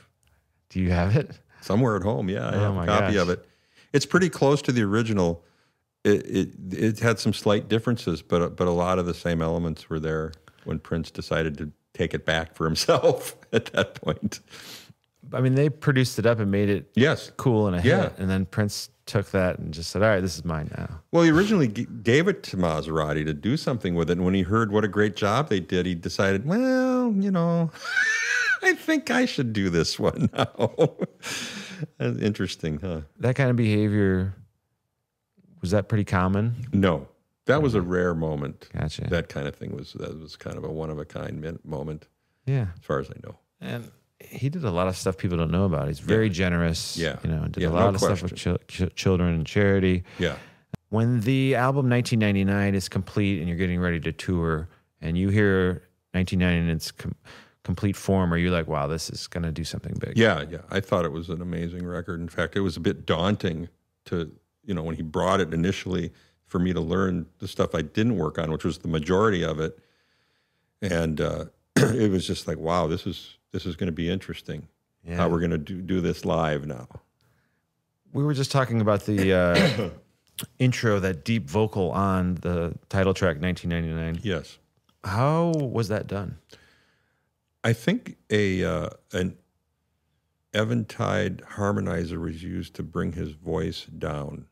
[0.69, 1.31] Do you have it?
[1.61, 3.21] Somewhere at home, yeah, I Oh have a copy gosh.
[3.23, 3.47] of it.
[3.91, 5.43] It's pretty close to the original.
[6.03, 9.89] It, it it had some slight differences, but but a lot of the same elements
[9.89, 10.31] were there
[10.65, 14.39] when Prince decided to take it back for himself at that point.
[15.33, 17.31] I mean, they produced it up and made it Yes.
[17.37, 18.03] cool and a Yeah.
[18.03, 18.13] hit.
[18.19, 21.01] And then Prince took that and just said, All right, this is mine now.
[21.11, 24.33] Well, he originally g- gave it to Mazarati to do something with it, and when
[24.35, 27.71] he heard what a great job they did, he decided, well, you know,
[28.63, 30.75] I think I should do this one now.
[31.97, 33.01] That's Interesting, huh?
[33.19, 34.33] that kind of behavior
[35.61, 37.07] was that pretty common No,
[37.45, 37.89] that was a mm.
[37.89, 38.67] rare moment.
[38.73, 41.59] gotcha That kind of thing was that was kind of a one of a kind
[41.63, 42.07] moment,
[42.45, 43.37] yeah as far as I know.
[43.61, 47.17] and he did a lot of stuff people don't know about he's very generous Yeah.
[47.23, 50.03] you know did Yeah, a no lot of stuff with chil- ch- children and charity
[50.19, 50.37] Yeah,
[50.89, 54.69] when the album 1999 is complete and you're getting ready to tour
[55.01, 57.15] and you hear 1999 in its com-
[57.63, 60.59] complete form are you like wow this is going to do something big yeah, yeah.
[60.71, 62.19] I thought it was an amazing record.
[62.21, 63.67] In fact, it was a bit daunting
[64.05, 64.31] to
[64.63, 66.11] you know when he brought it initially
[66.55, 69.59] for me to learn the stuff I didn't work on, which was the majority of
[69.59, 69.77] it,
[70.81, 74.69] and uh, it was just like, wow, this is this is going to be interesting.
[75.05, 75.17] Yeah.
[75.17, 76.87] How we're going to do do this live now.
[78.13, 79.89] we were just talking about the uh,
[80.59, 84.21] intro, that deep vocal on the title track 1999.
[84.23, 84.57] Yes.
[85.03, 86.37] How was that done?
[87.65, 89.35] I think a uh, an
[90.53, 94.45] Eventide harmonizer was used to bring his voice down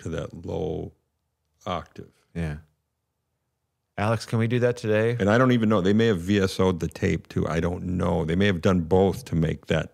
[0.00, 0.92] to that low
[1.66, 2.10] octave.
[2.34, 2.56] Yeah.
[3.96, 5.16] Alex, can we do that today?
[5.20, 5.80] And I don't even know.
[5.80, 7.46] They may have VSO'd the tape too.
[7.46, 8.24] I don't know.
[8.24, 9.92] They may have done both to make that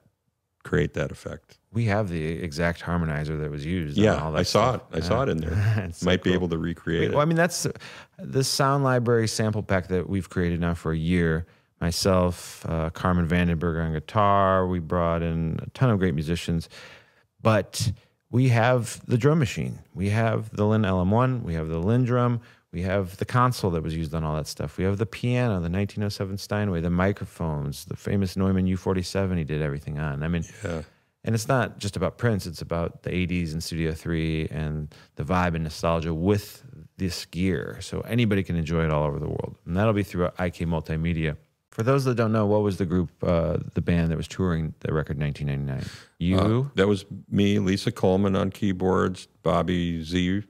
[0.63, 1.59] create that effect.
[1.73, 3.97] We have the exact harmonizer that was used.
[3.97, 4.83] Yeah, all that I saw stuff.
[4.93, 4.97] it.
[4.97, 5.91] I saw it in there.
[5.93, 7.11] So Might be able to recreate it.
[7.13, 7.67] Well, I mean, that's
[8.19, 11.47] the sound library sample pack that we've created now for a year.
[11.81, 14.67] Myself, uh, Carmen Vandenberg on guitar.
[14.67, 16.69] We brought in a ton of great musicians,
[17.41, 17.93] but
[18.31, 19.79] we have the drum machine.
[19.95, 21.43] We have the Linn LM1.
[21.43, 22.41] We have the Linn drum.
[22.73, 24.79] We have the console that was used on all that stuff.
[24.79, 29.61] We have the piano, the 1907 Steinway, the microphones, the famous Neumann U47 he did
[29.61, 30.23] everything on.
[30.23, 30.83] I mean, Yeah.
[31.25, 35.25] and it's not just about Prince, it's about the 80s and Studio 3 and the
[35.25, 36.63] vibe and nostalgia with
[36.97, 37.79] this gear.
[37.81, 39.57] So anybody can enjoy it all over the world.
[39.67, 41.37] And that'll be through IK Multimedia.
[41.71, 44.75] For those that don't know, what was the group, uh, the band that was touring
[44.81, 45.89] the record 1999?
[46.19, 46.39] You?
[46.67, 50.43] Uh, that was me, Lisa Coleman on keyboards, Bobby Z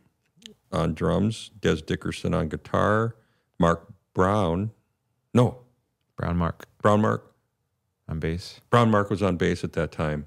[0.72, 3.16] on drums, Dez Dickerson on guitar,
[3.58, 4.70] Mark Brown.
[5.34, 5.58] No,
[6.16, 7.34] Brown Mark Brown Mark.
[8.08, 8.60] on bass.
[8.70, 10.26] Brown Mark was on bass at that time,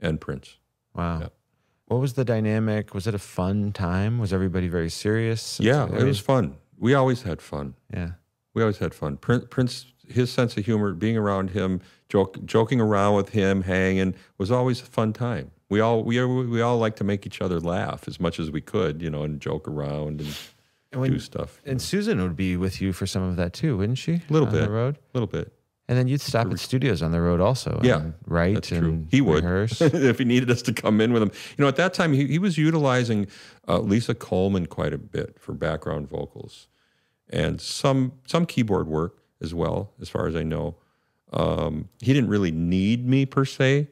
[0.00, 0.58] and Prince.
[0.94, 1.20] Wow.
[1.20, 1.28] Yeah.
[1.86, 2.94] What was the dynamic?
[2.94, 4.18] Was it a fun time?
[4.18, 5.58] Was everybody very serious?
[5.58, 6.56] Yeah, it was fun.
[6.78, 7.74] We always had fun.
[7.92, 8.12] Yeah.
[8.52, 9.16] We always had fun.
[9.16, 14.14] Prince, Prince his sense of humor, being around him, joke, joking around with him, hanging,
[14.38, 15.50] was always a fun time.
[15.68, 18.60] We all we we all like to make each other laugh as much as we
[18.60, 20.36] could, you know, and joke around and
[20.92, 21.60] And when- do stuff.
[21.64, 24.12] And Susan would be with you for some of that too, wouldn't she?
[24.14, 24.96] A little on bit, the road.
[24.96, 25.52] a little bit.
[25.86, 27.78] And then you'd stop at studios on the road also.
[27.82, 29.06] Yeah, and write That's and true.
[29.10, 29.80] He would rehearse.
[29.82, 31.30] if he needed us to come in with him.
[31.58, 33.26] You know, at that time he, he was utilizing
[33.68, 36.68] uh, Lisa Coleman quite a bit for background vocals,
[37.28, 40.76] and some some keyboard work as well, as far as I know.
[41.32, 43.88] Um, he didn't really need me per se,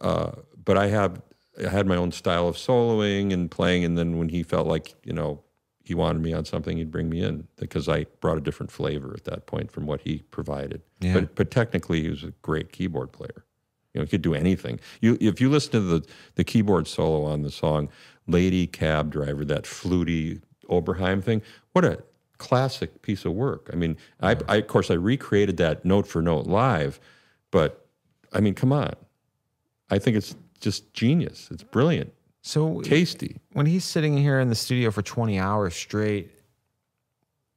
[0.00, 0.32] uh,
[0.64, 1.20] but I have
[1.64, 4.94] I had my own style of soloing and playing, and then when he felt like
[5.04, 5.42] you know
[5.84, 9.12] he wanted me on something, he'd bring me in because I brought a different flavor
[9.14, 10.82] at that point from what he provided.
[11.00, 11.14] Yeah.
[11.14, 13.44] But but technically, he was a great keyboard player.
[13.92, 14.80] You know, he could do anything.
[15.00, 17.88] You if you listen to the the keyboard solo on the song
[18.26, 22.02] "Lady Cab Driver," that fluty Oberheim thing, what a
[22.38, 23.70] classic piece of work.
[23.72, 26.98] I mean, I, I of course I recreated that note for note live,
[27.50, 27.86] but
[28.32, 28.92] I mean, come on,
[29.90, 31.48] I think it's just genius.
[31.50, 33.36] It's brilliant, So tasty.
[33.52, 36.30] when he's sitting here in the studio for 20 hours straight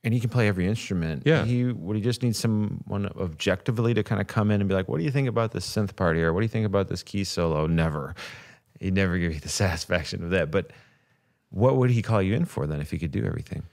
[0.04, 1.44] and he can play every instrument, Yeah.
[1.46, 4.88] he would he just need someone objectively to kind of come in and be like,
[4.88, 6.32] what do you think about this synth part here?
[6.34, 7.66] What do you think about this key solo?
[7.68, 8.14] Never.
[8.80, 10.52] He'd never give you the satisfaction of that.
[10.52, 10.72] But
[11.50, 13.64] what would he call you in for then if he could do everything?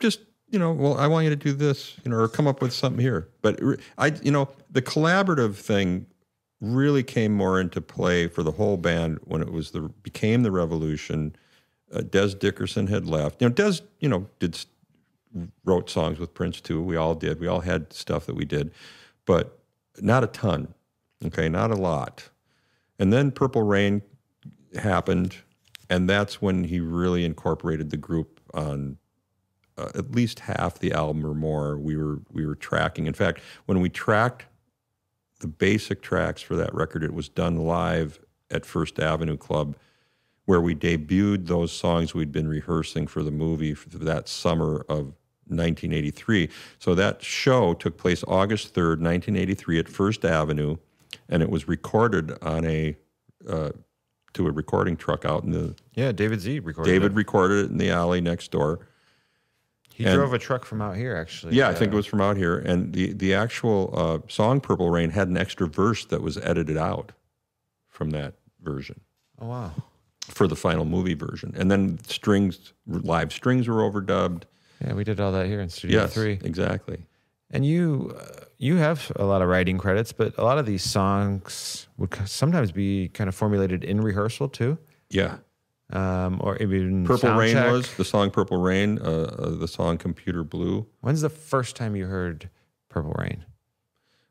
[0.00, 2.62] Just you know well i want you to do this you know or come up
[2.62, 3.28] with something here.
[3.42, 3.60] But
[3.98, 6.06] i you know the collaborative thing
[6.60, 10.52] really came more into play for the whole band when it was the became the
[10.52, 11.36] revolution.
[11.92, 13.40] Uh, dez dickerson had left.
[13.40, 14.64] You know dez you know did
[15.64, 16.80] wrote songs with prince too.
[16.80, 17.40] We all did.
[17.40, 18.72] We all had stuff that we did.
[19.26, 19.58] But
[20.00, 20.74] not a ton
[21.26, 21.48] okay?
[21.48, 22.30] Not a lot.
[22.98, 24.02] And then purple rain
[24.76, 25.36] happened
[25.90, 28.96] and that's when he really incorporated the group on
[29.76, 33.06] uh, at least half the album or more we were we were tracking.
[33.06, 34.46] In fact, when we tracked
[35.40, 39.76] the basic tracks for that record, it was done live at First Avenue Club,
[40.44, 45.14] where we debuted those songs we'd been rehearsing for the movie for that summer of
[45.46, 46.48] 1983.
[46.78, 50.76] So that show took place August 3rd, 1983, at First Avenue,
[51.28, 52.96] and it was recorded on a
[53.48, 53.70] uh,
[54.34, 55.74] to a recording truck out in the.
[55.94, 57.14] Yeah, David Z recorded David it.
[57.14, 58.80] recorded it in the alley next door.
[59.96, 61.54] He and- drove a truck from out here, actually.
[61.54, 62.58] Yeah, I Uh, think it was from out here.
[62.58, 66.76] And the the actual uh, song "Purple Rain" had an extra verse that was edited
[66.76, 67.12] out
[67.88, 69.00] from that version
[69.40, 69.70] Oh, wow.
[70.22, 71.54] for the final movie version.
[71.56, 74.42] And then strings, live strings were overdubbed.
[74.84, 76.40] Yeah, we did all that here in Studio Yes, 3.
[76.42, 77.06] exactly.
[77.52, 80.82] And you, uh, you have a lot of writing credits, but a lot of these
[80.82, 84.76] songs would sometimes be kind of formulated in rehearsal too,
[85.08, 85.36] Yeah,
[85.94, 89.04] um, or even "Purple sound Rain" was the song "Purple Rain." Uh,
[89.38, 92.50] uh, the song "Computer Blue." When's the first time you heard
[92.88, 93.44] "Purple Rain"?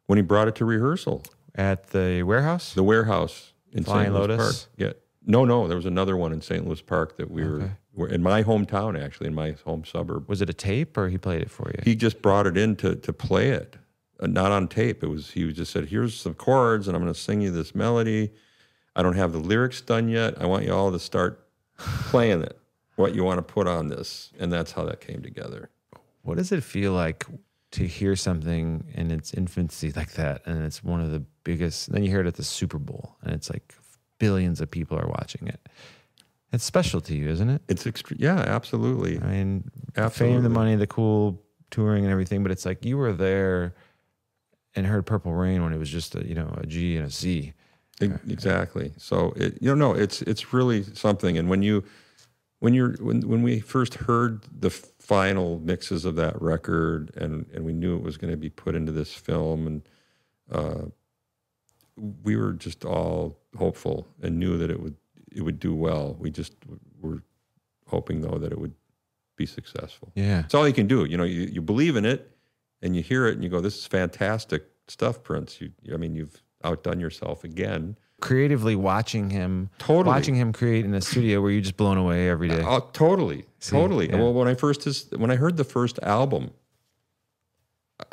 [0.05, 1.23] When he brought it to rehearsal,
[1.55, 2.73] At the warehouse.
[2.73, 4.13] the warehouse in Flying St.
[4.13, 4.63] Louis Lotus?
[4.65, 4.71] Park.
[4.77, 4.93] Yeah,
[5.25, 6.65] no, no, there was another one in St.
[6.67, 10.27] Louis Park that we were, were in my hometown, actually, in my home suburb.
[10.27, 11.79] was it a tape, or he played it for you?
[11.83, 13.77] he just brought it in to, to play it,
[14.19, 15.01] uh, not on tape.
[15.03, 17.73] It was he just said, "Here's some chords, and I'm going to sing you this
[17.73, 18.31] melody.
[18.95, 20.39] I don't have the lyrics done yet.
[20.41, 21.42] I want you all to start
[21.77, 22.57] playing it."
[22.95, 25.71] what you want to put on this, and that's how that came together.
[26.21, 27.25] What does it feel like
[27.71, 31.91] to hear something in its infancy like that, and it's one of the biggest?
[31.91, 33.73] Then you hear it at the Super Bowl, and it's like
[34.19, 35.59] billions of people are watching it.
[36.51, 37.63] It's special to you, isn't it?
[37.67, 38.19] It's extreme.
[38.21, 39.19] yeah, absolutely.
[39.19, 40.41] I mean, the fame, Absolutely.
[40.43, 43.73] the money, the cool touring and everything, but it's like you were there
[44.75, 47.09] and heard Purple Rain when it was just a you know a G and a
[47.11, 47.53] C.
[48.01, 48.91] Exactly.
[48.97, 51.37] So it, you know, no, it's it's really something.
[51.37, 51.83] And when you
[52.59, 57.65] when you're when when we first heard the final mixes of that record, and and
[57.65, 59.81] we knew it was going to be put into this film, and
[60.51, 60.85] uh,
[62.23, 64.95] we were just all hopeful and knew that it would
[65.31, 66.15] it would do well.
[66.19, 66.53] We just
[67.01, 67.23] were
[67.87, 68.73] hoping though that it would
[69.35, 70.11] be successful.
[70.15, 71.05] Yeah, It's all you can do.
[71.05, 72.31] You know, you, you believe in it
[72.81, 75.59] and you hear it and you go, this is fantastic stuff, Prince.
[75.59, 77.97] You, I mean, you've outdone yourself again.
[78.21, 80.05] creatively watching him, Totally.
[80.05, 82.63] watching him create in a studio where you're just blown away every day.
[82.65, 84.09] Oh, totally, See, totally.
[84.09, 84.15] yeah.
[84.17, 86.51] Well, when I first his, when I heard the first album,
[87.99, 88.03] uh,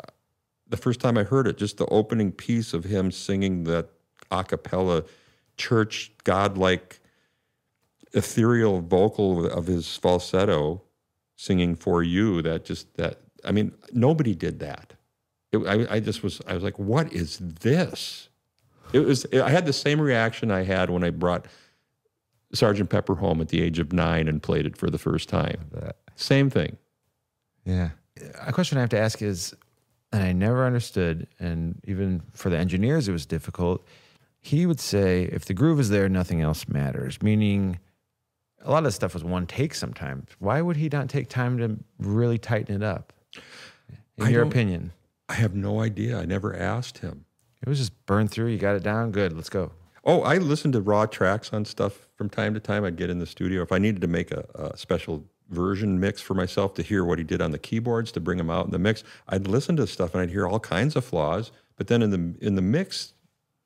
[0.67, 3.89] the first time I heard it, just the opening piece of him singing that
[4.31, 5.03] a cappella
[5.57, 6.99] church godlike
[8.13, 10.81] ethereal vocal of his falsetto
[11.37, 14.93] singing for you that just that i mean nobody did that
[15.51, 18.29] it, I, I just was i was like what is this
[18.93, 21.45] it was i had the same reaction i had when i brought
[22.53, 25.69] sergeant pepper home at the age of nine and played it for the first time
[26.15, 26.77] same thing
[27.65, 27.89] Yeah.
[28.41, 29.55] A question I have to ask is,
[30.11, 33.83] and I never understood, and even for the engineers, it was difficult.
[34.39, 37.79] He would say, if the groove is there, nothing else matters, meaning
[38.63, 40.29] a lot of this stuff was one take sometimes.
[40.39, 43.13] Why would he not take time to really tighten it up?
[44.17, 44.91] In I your opinion,
[45.29, 47.25] i have no idea i never asked him
[47.61, 48.47] it was just burned through.
[48.47, 49.11] You got it down.
[49.11, 49.33] Good.
[49.33, 49.71] Let's go.
[50.03, 52.83] Oh, I listened to raw tracks on stuff from time to time.
[52.83, 56.21] I'd get in the studio if I needed to make a, a special version mix
[56.21, 58.71] for myself to hear what he did on the keyboards to bring them out in
[58.71, 59.03] the mix.
[59.27, 62.45] I'd listen to stuff and I'd hear all kinds of flaws, but then in the
[62.45, 63.13] in the mix,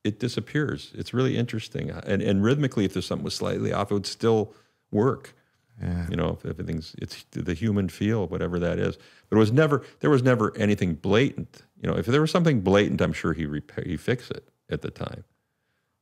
[0.04, 0.92] it disappears.
[0.96, 4.54] It's really interesting, and and rhythmically, if there's something was slightly off, it would still
[4.92, 5.36] work.
[5.82, 6.08] Yeah.
[6.10, 8.98] You know, if everything's it's the human feel, whatever that is.
[9.30, 11.62] But it was never there was never anything blatant.
[11.82, 14.82] You know, if there was something blatant, I'm sure he repair he fix it at
[14.82, 15.26] the time.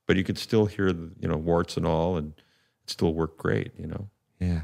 [0.06, 2.34] But you could still hear the you know warts and all, and
[2.84, 3.72] it still worked great.
[3.78, 4.10] You know.
[4.40, 4.64] Yeah.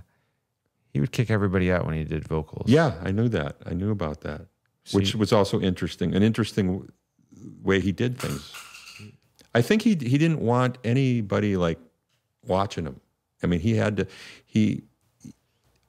[0.91, 2.69] He would kick everybody out when he did vocals.
[2.69, 3.57] Yeah, I knew that.
[3.65, 4.47] I knew about that,
[4.91, 6.15] which was also interesting.
[6.15, 6.89] An interesting
[7.61, 8.53] way he did things.
[9.53, 11.79] I think he he didn't want anybody like
[12.45, 12.99] watching him.
[13.41, 14.07] I mean, he had to.
[14.45, 14.83] He,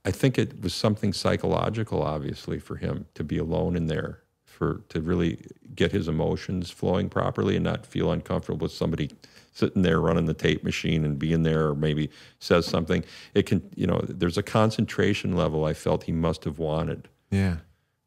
[0.04, 4.82] I think it was something psychological, obviously, for him to be alone in there, for
[4.88, 5.44] to really
[5.74, 9.10] get his emotions flowing properly and not feel uncomfortable with somebody
[9.52, 13.04] sitting there running the tape machine and being there, or maybe says something.
[13.34, 17.58] It can, you know, there's a concentration level I felt he must have wanted Yeah.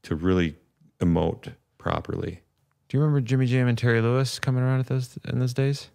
[0.03, 0.55] to really
[0.99, 2.39] emote properly.
[2.87, 5.89] Do you remember Jimmy Jam and Terry Lewis coming around at those in those days?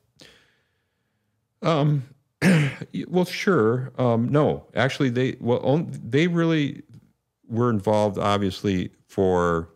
[1.63, 2.05] Um,
[3.09, 3.93] well, sure.
[3.99, 6.83] Um, no, actually, they well, on, they really
[7.49, 9.71] were involved, obviously, for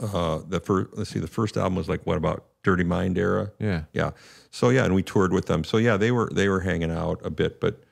[0.00, 0.90] uh, the first.
[0.94, 3.52] Let's see, the first album was like what about Dirty Mind era?
[3.58, 3.84] Yeah.
[3.92, 4.10] Yeah.
[4.50, 5.64] So yeah, and we toured with them.
[5.64, 7.82] So yeah, they were they were hanging out a bit, but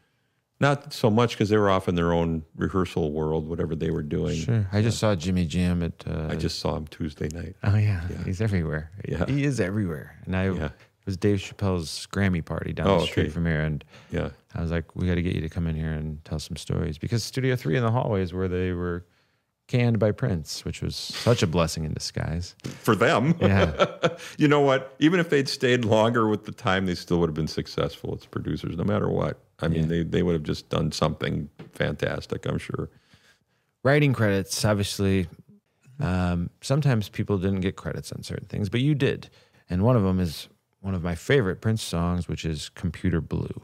[0.61, 4.03] not so much because they were off in their own rehearsal world, whatever they were
[4.03, 4.37] doing.
[4.37, 4.67] Sure.
[4.73, 6.05] I just saw Jimmy Jam at.
[6.07, 7.57] Uh, I just saw him Tuesday night.
[7.63, 8.91] Oh yeah, he's everywhere.
[9.07, 9.27] Yeah.
[9.27, 10.17] he is everywhere.
[10.25, 10.69] And I Yeah.
[11.07, 13.31] It was Dave Chappelle's Grammy party down Oh, the street okay.
[13.31, 14.31] from here, and Yeah.
[14.55, 16.57] I was like, "We got to get you to come in here and tell some
[16.57, 19.05] stories." Because Studio Three in the hallways where they were
[19.69, 22.55] canned by Prince, which was such a blessing in disguise.
[22.65, 23.35] For them.
[23.41, 23.87] Yeah,
[24.39, 24.95] you know what?
[24.99, 28.27] Even if they'd stayed longer with the time, they still would have been successful as
[28.27, 29.39] producers, no matter what.
[29.61, 29.87] I mean, Yeah.
[29.89, 32.91] they, they would have just done something fantastic, I'm sure.
[33.85, 34.65] writing credits.
[34.65, 35.29] Obviously,
[36.01, 39.31] um, sometimes people didn't get credits on certain things, but you did,
[39.71, 40.49] and one of them is
[40.81, 43.63] one of my favorite Prince songs, which is "Computer Blue."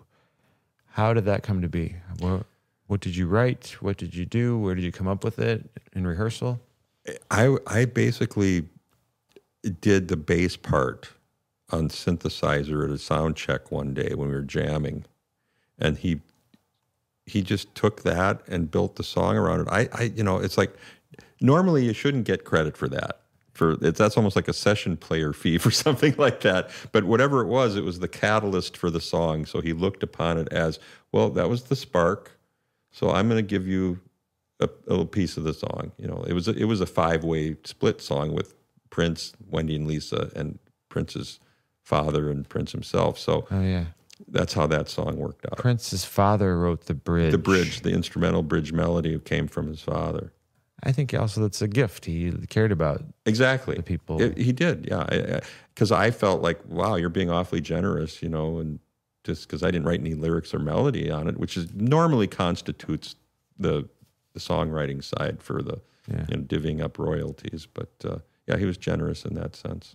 [0.93, 1.97] How did that come to be?
[2.19, 2.45] What,
[2.87, 3.77] what did you write?
[3.81, 4.59] What did you do?
[4.59, 6.61] Where did you come up with it in rehearsal?
[7.31, 8.67] I, I basically
[9.81, 11.11] did the bass part
[11.71, 15.05] on synthesizer at a sound check one day when we were jamming.
[15.79, 16.21] And he
[17.25, 19.69] he just took that and built the song around it.
[19.71, 20.75] I, I you know, it's like
[21.41, 23.22] normally you shouldn't get credit for that.
[23.53, 26.71] For it's that's almost like a session player fee for something like that.
[26.93, 29.47] But whatever it was, it was the catalyst for the song.
[29.47, 30.79] So he looked upon it as,
[31.13, 32.39] well, that was the spark.
[32.91, 34.01] So I'm going to give you
[34.61, 35.93] a, a little piece of the song.
[35.99, 38.55] You know, it was a, it was a five way split song with
[38.91, 41.41] Prince, Wendy, and Lisa, and Prince's
[41.83, 43.19] father and Prince himself.
[43.19, 43.87] So Oh yeah,
[44.29, 45.59] that's how that song worked out.
[45.59, 47.33] Prince's father wrote the bridge.
[47.33, 50.33] The bridge, the instrumental bridge melody came from his father.
[50.83, 52.05] I think also that's a gift.
[52.07, 53.03] He cared about.
[53.27, 53.77] Exactly.
[53.77, 54.21] The people.
[54.21, 55.41] It- he did, yeah.
[55.75, 58.81] Because I, felt like, wow, you're being awfully generous, you know, and
[59.25, 63.15] just because I didn't write any lyrics or melody on it, which is normally constitutes
[63.59, 63.89] the
[64.35, 65.79] the songwriting side for the
[66.11, 66.25] Yeah.
[66.31, 67.69] you know divvying up royalties.
[67.73, 68.19] But uh,
[68.49, 69.95] yeah, he was generous in that sense.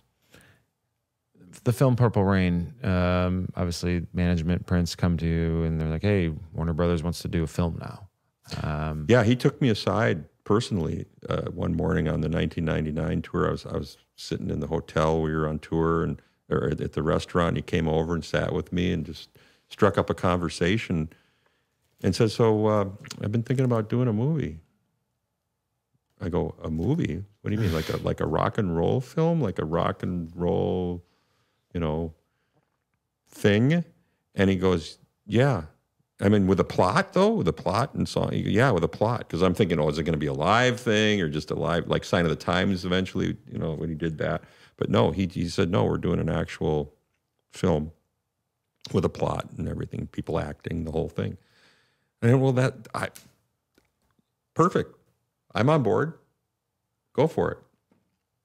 [1.64, 2.72] The film Purple Rain.
[2.82, 7.28] Um, obviously, management Prince come to you and they're like, "Hey, Warner Brothers wants to
[7.28, 8.08] do a film now."
[8.62, 13.48] Um, Yeah, he took me aside personally uh, one morning on the 1999 tour.
[13.48, 15.20] I was I was sitting in the hotel.
[15.20, 17.56] We were on tour and or at the restaurant.
[17.56, 19.28] He came over and sat with me and just
[19.68, 21.10] struck up a conversation
[22.02, 22.86] and said, "So uh,
[23.22, 24.60] I've been thinking about doing a movie."
[26.18, 27.22] I go, "A movie?
[27.42, 27.74] What do you mean?
[27.74, 29.42] Like a like a rock and roll film?
[29.42, 31.04] Like a rock and roll,
[31.74, 32.14] you know,
[33.28, 33.84] thing?"
[34.34, 34.96] And he goes,
[35.26, 35.64] "Yeah."
[36.20, 39.20] I mean, with a plot though, with a plot and song, yeah, with a plot.
[39.20, 41.54] Because I'm thinking, oh, is it going to be a live thing or just a
[41.54, 42.84] live, like Sign of the Times?
[42.84, 44.42] Eventually, you know, when he did that,
[44.76, 46.92] but no, he he said no, we're doing an actual
[47.52, 47.92] film
[48.92, 51.36] with a plot and everything, people acting, the whole thing.
[52.20, 53.08] And well, that I
[54.54, 54.94] perfect.
[55.54, 56.14] I'm on board.
[57.12, 57.58] Go for it.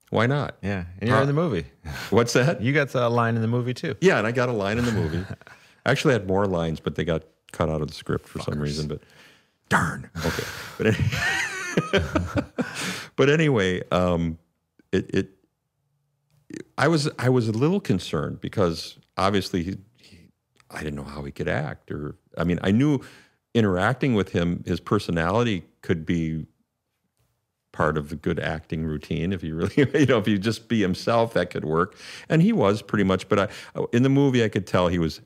[0.09, 0.57] Why not?
[0.61, 1.65] yeah, and you're in the movie.
[2.11, 2.61] What's that?
[2.61, 3.95] You got a line in the movie too.
[3.99, 5.17] Yeah, and I got a line in the movie.
[5.27, 5.43] Actually,
[5.85, 8.59] I actually had more lines, but they got cut out of the script for some
[8.59, 8.89] reason.
[8.89, 9.01] But
[9.69, 10.09] darn.
[10.25, 10.43] Okay.
[10.77, 12.43] But any-
[13.15, 14.37] but anyway, um,
[14.91, 15.29] it, it
[16.77, 20.29] I was I was a little concerned because obviously he, he,
[20.69, 22.99] I didn't know how he could act, or I mean, I knew
[23.53, 26.45] interacting with him, his personality could be
[27.71, 29.33] part of the good acting routine.
[29.33, 31.95] If he really, you know, if you just be himself, that could work.
[32.29, 33.29] And he was pretty much.
[33.29, 33.39] But
[33.75, 35.21] I, in the movie, I could tell he was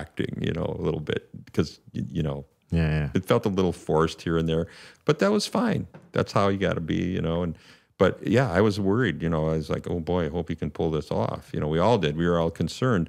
[0.00, 3.08] acting, you know, a little bit because you know Yeah, yeah.
[3.14, 4.66] it felt a little forced here and there,
[5.04, 5.86] but that was fine.
[6.12, 7.42] That's how you got to be, you know.
[7.44, 7.52] And
[7.98, 9.22] but yeah, I was worried.
[9.22, 11.50] You know, I was like, oh boy, I hope he can pull this off.
[11.52, 12.16] You know, we all did.
[12.16, 13.08] We were all concerned.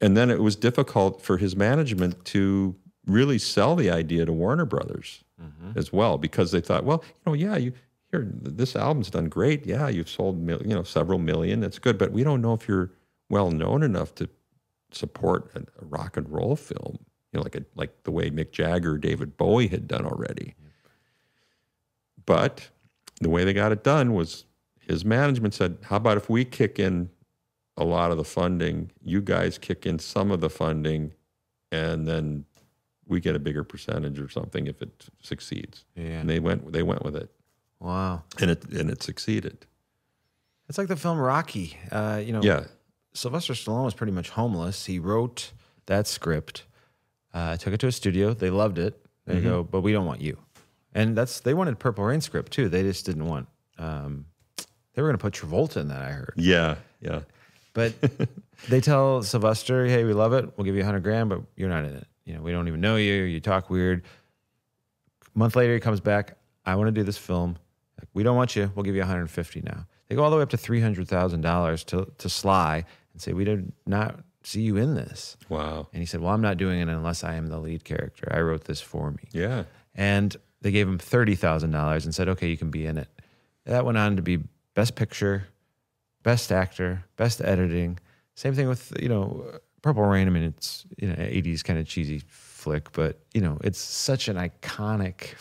[0.00, 2.74] And then it was difficult for his management to
[3.06, 5.78] really sell the idea to Warner Brothers mm-hmm.
[5.78, 7.72] as well because they thought, well, you know, yeah, you
[8.10, 9.66] here this album's done great.
[9.66, 11.60] Yeah, you've sold mil, you know several million.
[11.60, 12.90] That's good, but we don't know if you're
[13.28, 14.28] well known enough to
[14.90, 16.98] support a, a rock and roll film.
[17.32, 20.54] You know, like a, like the way Mick Jagger, David Bowie had done already.
[22.26, 22.68] But
[23.20, 24.44] the way they got it done was
[24.80, 27.10] his management said, "How about if we kick in
[27.76, 31.12] a lot of the funding, you guys kick in some of the funding,
[31.70, 32.44] and then
[33.06, 36.20] we get a bigger percentage or something if it succeeds." Yeah.
[36.20, 37.30] And they went they went with it,
[37.80, 38.24] Wow.
[38.40, 39.66] and it and it succeeded.
[40.68, 41.76] It's like the film Rocky.
[41.90, 42.64] Uh, you know, Yeah,
[43.12, 44.86] Sylvester Stallone was pretty much homeless.
[44.86, 45.52] He wrote
[45.86, 46.64] that script,
[47.34, 48.34] uh, took it to a studio.
[48.34, 49.00] They loved it.
[49.26, 50.38] They go, but we don't want you.
[50.94, 52.68] And that's they wanted Purple Rain script too.
[52.68, 53.46] They just didn't want.
[53.76, 54.24] Um,
[54.94, 56.00] they were going to put Travolta in that.
[56.00, 57.20] I heard, yeah, yeah.
[57.74, 57.92] but
[58.68, 60.50] they tell Sylvester, "Hey, we love it.
[60.56, 62.06] We'll give you a hundred grand, but you're not in it.
[62.24, 63.22] You know, we don't even know you.
[63.24, 64.02] You talk weird."
[65.34, 66.38] A month later, he comes back.
[66.64, 67.58] I want to do this film.
[67.98, 68.72] Like, we don't want you.
[68.74, 69.86] We'll give you 150 now.
[70.08, 73.22] They go all the way up to three hundred thousand dollars to to Sly and
[73.22, 75.88] say, "We did not see you in this." Wow.
[75.92, 78.28] And he said, "Well, I'm not doing it unless I am the lead character.
[78.30, 79.64] I wrote this for me." Yeah.
[79.94, 83.08] And they gave him thirty thousand dollars and said, "Okay, you can be in it."
[83.64, 84.38] That went on to be
[84.74, 85.46] Best Picture,
[86.22, 87.98] Best Actor, Best Editing.
[88.34, 90.26] Same thing with you know Purple Rain.
[90.26, 94.28] I mean, it's you know '80s kind of cheesy flick, but you know it's such
[94.28, 95.34] an iconic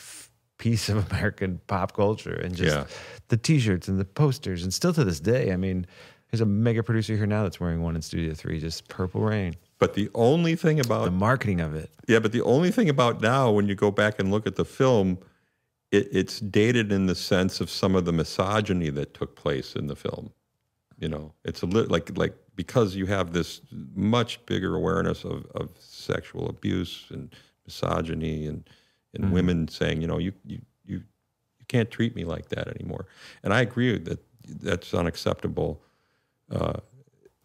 [0.58, 2.86] piece of American pop culture, and just Yeah.
[3.30, 5.86] the T-shirts and the posters, and still to this day, I mean.
[6.30, 9.56] There's a mega producer here now that's wearing one in Studio Three, just Purple Rain.
[9.80, 13.22] But the only thing about The marketing of it, yeah, but the only thing about
[13.22, 15.20] now when you go back and look at the film,
[15.90, 19.88] it, it's dated in the sense of some of the misogyny that took place in
[19.88, 20.34] the film.
[21.00, 23.62] You know, it's a little like like because you have this
[23.96, 27.34] much bigger awareness of, of sexual abuse and
[27.66, 28.70] misogyny and
[29.18, 30.98] and women saying, you know, you you you
[31.60, 33.08] you can't treat me like that anymore.
[33.44, 35.82] And I agree that that's unacceptable.
[36.52, 36.80] Uh,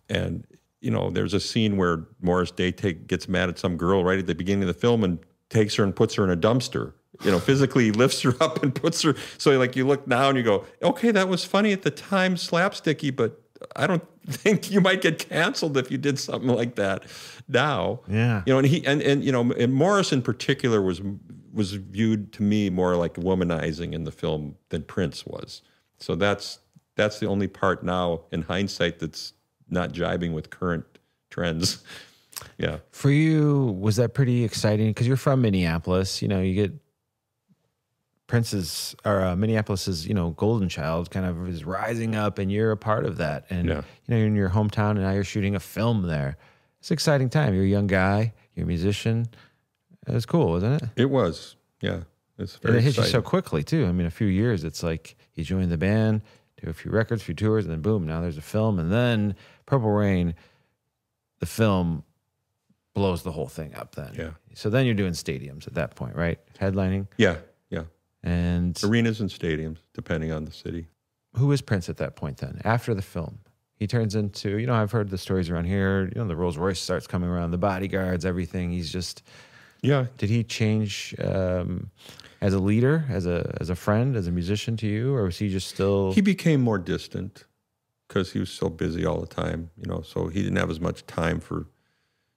[0.09, 0.47] and
[0.81, 4.19] you know, there's a scene where Morris Day take, gets mad at some girl right
[4.19, 5.19] at the beginning of the film and
[5.49, 6.93] takes her and puts her in a dumpster.
[7.23, 9.15] You know, physically lifts her up and puts her.
[9.39, 12.35] So like you look now and you go, okay, that was funny at the time,
[12.35, 13.41] slapsticky, but
[13.77, 17.05] I don't think you might get canceled if you did something like that
[17.49, 18.01] now.
[18.09, 18.43] Yeah.
[18.47, 21.01] You know, and he and and you know, and Morris in particular was
[21.53, 25.63] was viewed to me more like womanizing in the film than Prince was.
[25.99, 26.59] So that's
[26.97, 29.33] that's the only part now in hindsight that's
[29.71, 30.85] not jibing with current
[31.31, 31.83] trends.
[32.59, 32.79] Yeah.
[32.91, 34.89] For you, was that pretty exciting?
[34.89, 36.23] Because you're from Minneapolis.
[36.23, 36.73] You know, you get
[38.27, 42.71] Prince's or uh, Minneapolis's, you know, golden child kind of is rising up, and you're
[42.73, 43.45] a part of that.
[43.51, 43.75] And Yeah.
[43.77, 46.37] you know, you're in your hometown, and now you're shooting a film there.
[46.81, 47.55] It's an exciting time.
[47.55, 48.33] You're a young guy.
[48.55, 49.27] You're a musician.
[50.07, 50.89] It was cool, wasn't it?
[50.97, 51.57] It was.
[51.81, 52.01] Yeah.
[52.39, 53.87] It's And very it hits you so quickly too.
[53.87, 54.65] I mean, a few years.
[54.65, 56.23] It's like you join the band,
[56.63, 58.91] do a few records, a few tours, and then boom, now there's a film, and
[58.93, 59.37] then
[59.67, 60.35] Purple Rain,
[61.41, 62.05] the film
[62.95, 63.95] blows the whole thing up.
[63.95, 64.31] Then, Yeah.
[64.55, 66.39] So then you're doing stadiums at that point, right?
[66.59, 67.37] Headlining, Yeah.
[67.71, 67.85] Yeah.
[68.23, 70.89] and Arenas and stadiums, depending on the city.
[71.37, 72.39] who is Prince at that point?
[72.39, 73.39] Then after the film,
[73.77, 76.05] he turns into you know I've heard the stories around here.
[76.15, 78.71] You know, the Rolls Royce starts coming around, the bodyguards, everything.
[78.71, 79.23] He's just
[79.83, 80.07] Yeah.
[80.17, 81.91] Did he change um,
[82.41, 85.39] as a leader, as a as a friend, as a musician to you, or was
[85.39, 86.13] he just still?
[86.13, 87.45] He became more distant
[88.13, 90.81] because he was so busy all the time, you know, so he didn't have as
[90.81, 91.67] much time for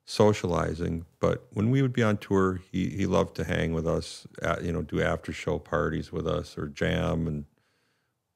[0.06, 1.06] socializing.
[1.20, 4.64] But when we would be on tour, he, he loved to hang with us, at,
[4.64, 7.44] you know, do after show parties with us or jam and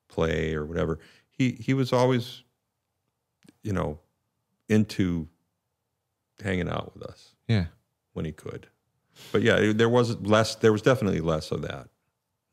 [0.10, 1.00] play or whatever.
[1.30, 2.44] He, he was always,
[3.64, 4.00] you know,
[4.68, 5.30] into
[6.44, 7.66] hanging out with us yeah,
[8.14, 8.68] when he could.
[9.32, 10.56] But yeah, there was less.
[10.56, 11.88] There was definitely less of that,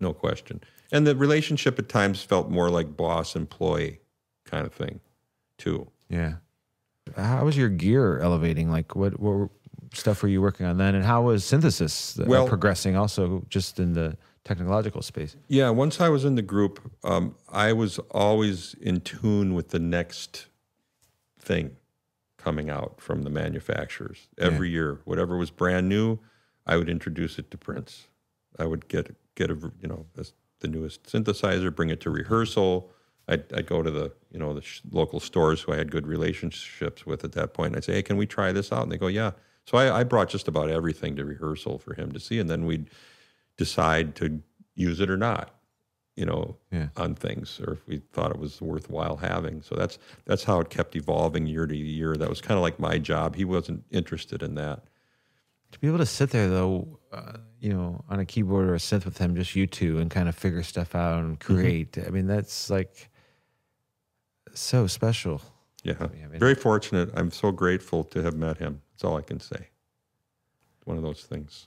[0.01, 0.61] no question.
[0.93, 4.01] And the relationship at times felt more like boss employee
[4.45, 5.01] kind of thing,
[5.59, 5.89] too.
[6.09, 6.35] yeah.
[7.17, 8.71] How was your gear elevating?
[8.71, 9.51] Like, what what
[9.95, 12.97] stuff were you working on then, and how was synthesis uh, Well- progressing?
[12.97, 15.35] Also, just in the technological space.
[15.49, 19.79] Yeah, once I was in the group, um, I was always in tune with the
[19.81, 20.47] next
[21.41, 21.77] thing
[22.39, 25.01] coming out from the manufacturers every year.
[25.05, 26.19] Whatever was brand new,
[26.67, 28.09] I would introduce it to Prince.
[28.59, 32.91] I would get get a you know this, the newest synthesizer, bring it to rehearsal.
[33.29, 36.07] I'd, I'd go to the you know the sh- local stores who I had good
[36.07, 38.93] relationships with at that point, and I'd say, "Hey, can we try this out?" And
[38.93, 39.33] they go, "Yeah."
[39.65, 42.67] So I, I brought just about everything to rehearsal for him to see, and then
[42.67, 42.89] we'd
[43.57, 44.41] decide to
[44.77, 45.55] use it or not,
[46.15, 46.89] you know, Yeah.
[46.97, 49.63] on things, or if we thought it was worthwhile having.
[49.63, 52.17] So that's that's how it kept evolving year to year.
[52.17, 53.35] That was kind of like my job.
[53.37, 54.85] He wasn't interested in that.
[55.73, 58.79] To be able to sit there though, uh, you know, on a keyboard or a
[58.79, 61.55] synth with him, just you two, and kind of figure stuff out and Mm-hmm.
[61.57, 61.99] create.
[62.07, 63.11] I mean, that's like
[64.55, 65.43] so special.
[65.83, 67.11] Yeah, I mean- very fortunate.
[67.15, 68.81] I'm so grateful to have met him.
[68.93, 69.69] That's all I can say.
[70.85, 71.67] One of those things.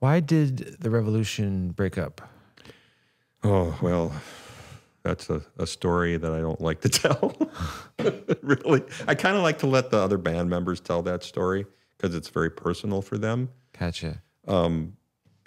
[0.00, 2.22] Why did the revolution break up?
[3.42, 4.12] Oh well,
[5.02, 7.36] that's a, a story that I don't like to tell.
[8.42, 11.66] really, I kind of like to let the other band members tell that story
[12.00, 13.50] because it's very personal for them.
[13.78, 14.22] Gotcha.
[14.48, 14.96] Um,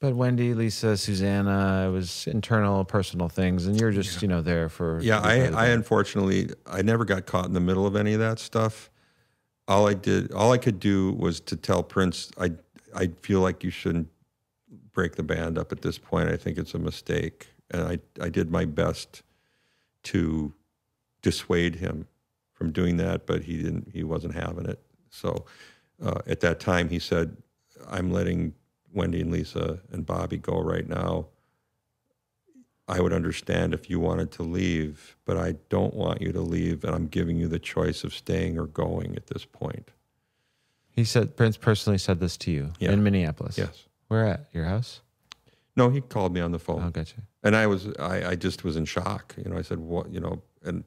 [0.00, 4.68] But Wendy, Lisa, Susanna, it was internal, personal things, and you're just, you know, there
[4.68, 5.00] for.
[5.00, 8.38] Yeah, I, I unfortunately I never got caught in the middle of any of that
[8.38, 8.90] stuff.
[9.66, 12.50] All I did, all I could do was to tell Prince, I
[12.94, 14.08] I feel like you shouldn't
[14.92, 16.28] break the band up at this point.
[16.28, 19.22] I think it's a mistake, and I I did my best
[20.02, 20.52] to
[21.22, 22.08] dissuade him
[22.52, 23.88] from doing that, but he didn't.
[23.94, 24.80] He wasn't having it.
[25.14, 25.44] So
[26.04, 27.36] uh, at that time, he said,
[27.88, 28.54] "I'm letting
[28.92, 31.26] Wendy and Lisa and Bobby go right now."
[32.86, 36.84] I would understand if you wanted to leave, but I don't want you to leave,
[36.84, 39.90] and I'm giving you the choice of staying or going at this point.
[40.90, 42.92] He said Prince personally said this to you Yeah.
[42.92, 43.56] in Minneapolis.
[43.56, 43.86] Yes.
[44.08, 44.48] Where at?
[44.52, 45.00] Your house?
[45.76, 47.16] No, he called me on the phone, Oh, gotcha.
[47.42, 49.34] and I was, I, I just was in shock.
[49.42, 50.84] You know, I said, "What?" You know, and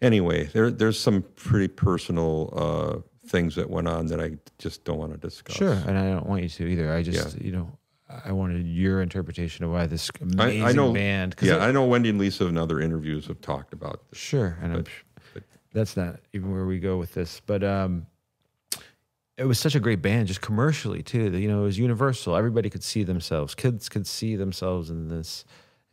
[0.00, 4.98] anyway, there, there's some pretty personal uh, things that went on that I just don't
[4.98, 5.56] want to discuss.
[5.56, 6.92] Sure, and I don't want you to either.
[6.92, 7.44] I just, Yeah.
[7.44, 7.78] you know,
[8.24, 10.92] I wanted your interpretation of why this I, amazing I know.
[10.92, 11.34] band.
[11.42, 11.84] Yeah, it- I know.
[11.86, 14.18] Wendy and Lisa and other interviews have talked about this.
[14.18, 14.88] Sure, and I'm, But-
[15.34, 17.40] but- that's not even where we go with this.
[17.44, 18.06] But um,
[19.36, 21.30] it was such a great band, just commercially too.
[21.30, 22.36] that, You know, it was universal.
[22.36, 23.54] Everybody could see themselves.
[23.54, 25.44] Kids could see themselves in this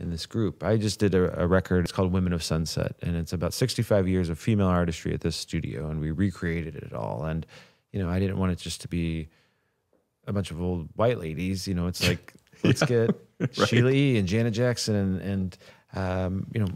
[0.04, 0.64] in this group.
[0.64, 1.84] I just did a, a record.
[1.84, 5.36] It's called Women of Sunset, and it's about 65 years of female artistry at this
[5.36, 7.24] studio, and we recreated it all.
[7.26, 7.46] And
[7.92, 9.30] you know, I didn't want it just to be
[10.28, 11.68] a bunch of old white ladies.
[11.68, 12.34] You know, it's like
[12.64, 13.12] let's get
[13.52, 14.18] Sheila E.
[14.18, 15.58] and Janet Jackson and and
[15.96, 16.70] um, you know,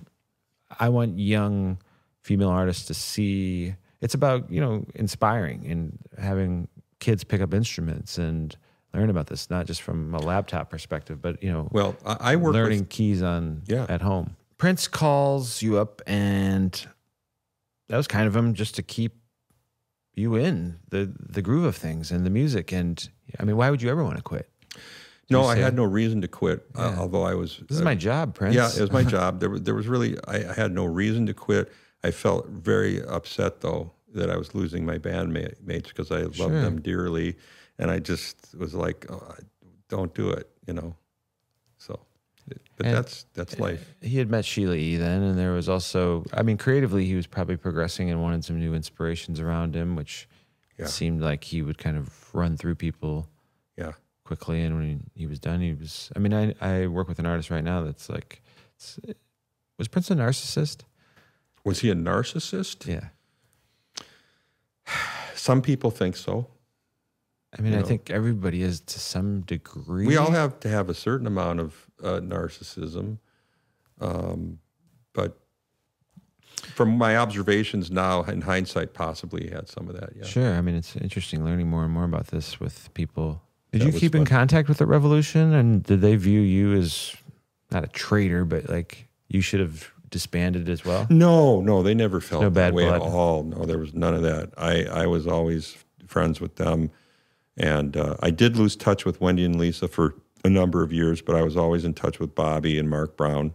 [0.79, 1.77] I want young
[2.21, 3.75] female artists to see.
[4.01, 6.67] It's about you know inspiring and having
[6.99, 8.55] kids pick up instruments and
[8.97, 12.35] learn about this, not just from a laptop perspective, but you know, Well, I, I
[12.35, 13.85] work learning with keys on Yeah.
[13.89, 14.35] at home.
[14.57, 16.71] Prince calls you up, and
[17.89, 19.13] that was kind of him just to keep
[20.15, 22.71] you in the the groove of things and the music.
[22.71, 23.07] And
[23.39, 24.49] I mean, why would you ever want to quit?
[25.29, 26.65] no, I had no reason to quit.
[26.73, 28.55] Uh, although I was This is my job, Prince.
[28.55, 29.39] Yeah, it was my job.
[29.41, 31.69] There, was- there was really, I, I had no reason to quit.
[32.03, 36.61] I felt very upset though that I was losing my bandmates because I loved Sure.
[36.61, 37.35] them dearly,
[37.79, 39.35] and I just was like, oh,
[39.89, 40.95] "Don't do it," you know.
[41.77, 41.99] So,
[42.47, 43.93] but And- that's that's eh, life.
[44.01, 44.95] He had met Sheila E.
[44.97, 48.59] then, and there was also, I mean, creatively, he was probably progressing and wanted some
[48.59, 50.27] new inspirations around him, which
[50.77, 50.85] Yeah.
[50.87, 53.27] seemed like he would kind of run through people
[53.77, 54.61] Yeah, quickly.
[54.63, 57.49] And when he, was done, he was, I mean, I, I work with an artist
[57.49, 58.41] right now that's like,
[58.75, 58.99] it's,
[59.77, 60.81] was Prince a narcissist?
[61.63, 62.85] was he a narcissist?
[62.87, 63.09] Yeah.
[65.35, 66.47] Some people think so.
[67.57, 67.87] I mean, You I know.
[67.87, 70.05] think everybody is to some degree.
[70.05, 73.17] We all have to have a certain amount of uh, narcissism,
[73.99, 74.59] um,
[75.13, 75.37] but
[76.55, 80.09] from my observations now, in hindsight, possibly had some of that.
[80.15, 80.25] Yeah.
[80.25, 80.53] Sure.
[80.53, 83.41] I mean, it's interesting learning more and more about this with people.
[83.71, 85.53] Did That you keep in contact with the revolution?
[85.53, 87.15] And did they view you as
[87.71, 91.05] not a traitor, but like you should have disbanded as well?
[91.09, 93.01] No, no, they never felt no that bad way blood.
[93.01, 93.43] at all.
[93.43, 94.51] No, there was none of that.
[94.57, 95.75] I, I was always
[96.07, 96.89] friends with them,
[97.57, 101.21] and uh, I did lose touch with Wendy and Lisa for a number of years,
[101.21, 103.53] but I was always in touch with Bobby and Mark Brown.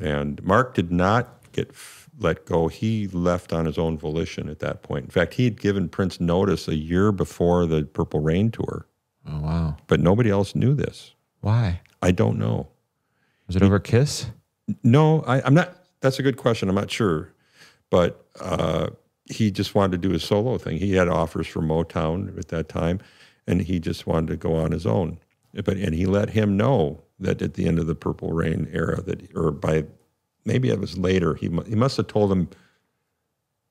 [0.00, 2.68] And Mark did not get f- let go.
[2.68, 5.04] He left on his own volition at that point.
[5.04, 8.86] In fact, he had given Prince notice a year before the Purple Rain tour,
[9.28, 9.76] Oh, wow.
[9.86, 11.14] but nobody else knew this.
[11.40, 11.80] Why?
[12.02, 12.68] I don't know.
[13.46, 14.26] Was it over Kiss?
[14.82, 15.76] No, I, I'm not.
[16.00, 16.68] That's a good question.
[16.68, 17.32] I'm not sure,
[17.90, 18.88] but uh,
[19.26, 20.78] he just wanted to do his solo thing.
[20.78, 23.00] He had offers from Motown at that time,
[23.46, 25.18] and he just wanted to go on his own.
[25.52, 29.00] But and he let him know that at the end of the Purple Rain era,
[29.02, 29.84] that or by
[30.44, 32.48] maybe it was later, he he must have told him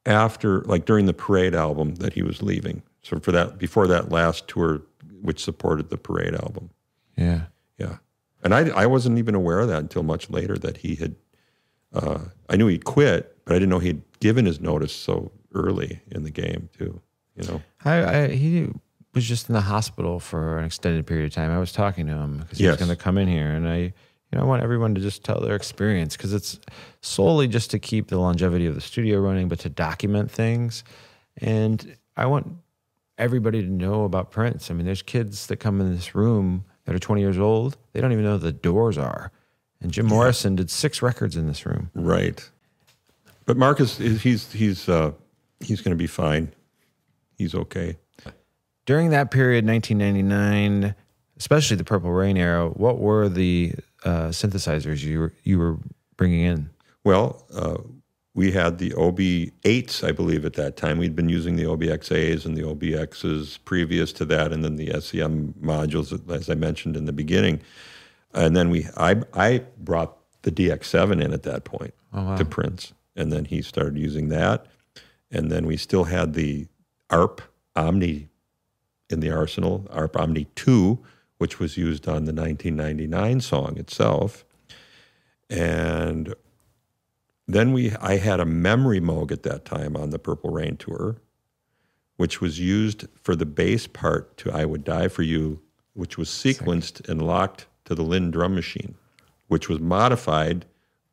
[0.06, 2.84] after, like during the Parade album, that he was leaving.
[3.02, 4.82] So for that, before that last tour,
[5.22, 6.70] which supported the Parade album.
[7.18, 7.46] Yeah.
[7.78, 7.98] Yeah.
[8.44, 11.16] And I, I wasn't even aware of that until much later that he had,
[11.94, 16.02] uh, I knew he'd quit, but I didn't know he'd given his notice so early
[16.12, 17.02] in the game, too.
[17.36, 17.62] You know?
[17.84, 18.70] I, I he
[19.14, 21.50] was just in the hospital for an extended period of time.
[21.50, 23.78] I was talking to him because he was going to come in here, and I,
[23.78, 23.94] you
[24.34, 26.60] know, I want everyone to just tell their experience because it's
[27.02, 30.84] solely just to keep the longevity of the studio running, but to document things.
[31.38, 32.48] And I want
[33.18, 34.70] everybody to know about Prince.
[34.70, 38.02] I mean, there's kids that come in this room that are 20 years old; they
[38.02, 39.32] don't even know the doors are.
[39.82, 41.92] And Jim Morrison did six records in this room.
[41.94, 42.50] Right.
[43.46, 45.12] But Marcus, he's, he's, uh,
[45.60, 46.54] he's going to be fine.
[47.38, 47.98] He's okay.
[48.86, 50.96] During that period, 1999,
[51.38, 55.78] especially the Purple Rain era, what were the uh, synthesizers you were, you were
[56.18, 56.70] bringing in?
[57.04, 57.78] Well, uh,
[58.36, 60.98] we had the OB8s, I believe, at that time.
[60.98, 65.54] We'd been using the OBXAs and the OBXs previous to that, and then the SEM
[65.62, 67.62] modules, as I mentioned in the beginning.
[68.34, 71.94] And then we, I, I brought the DX7 in at that point
[72.38, 74.68] to Prince, and then he started using that.
[75.36, 76.68] And then we still had the
[77.10, 77.42] ARP
[77.76, 78.30] Omni
[79.10, 80.98] in the arsenal, ARP Omni 2,
[81.40, 84.46] which was used on the 1999 song itself.
[85.50, 86.34] And
[87.50, 91.18] then we I had a memory moog at that time on the Purple Rain tour,
[92.16, 95.60] which was used for the bass part to I Would Die for You,
[95.94, 98.96] which was sequenced and locked to the Linn drum machine,
[99.48, 100.66] which was modified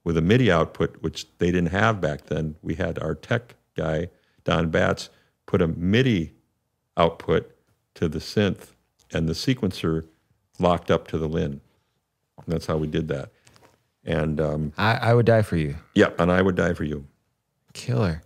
[0.05, 2.55] with a MIDI output, which they didn't have back then.
[2.63, 4.09] We had our tech guy,
[4.45, 5.11] Don Batts,
[5.47, 6.35] put a MIDI
[6.97, 7.55] output
[7.95, 8.73] to the synth
[9.13, 10.07] and the sequencer
[10.59, 11.61] locked up to the Linn.
[12.39, 13.31] And that's how we did that.
[14.05, 15.77] And um, I, I would die for you.
[15.95, 17.07] yeah, and I would die for you.
[17.73, 18.23] Killer.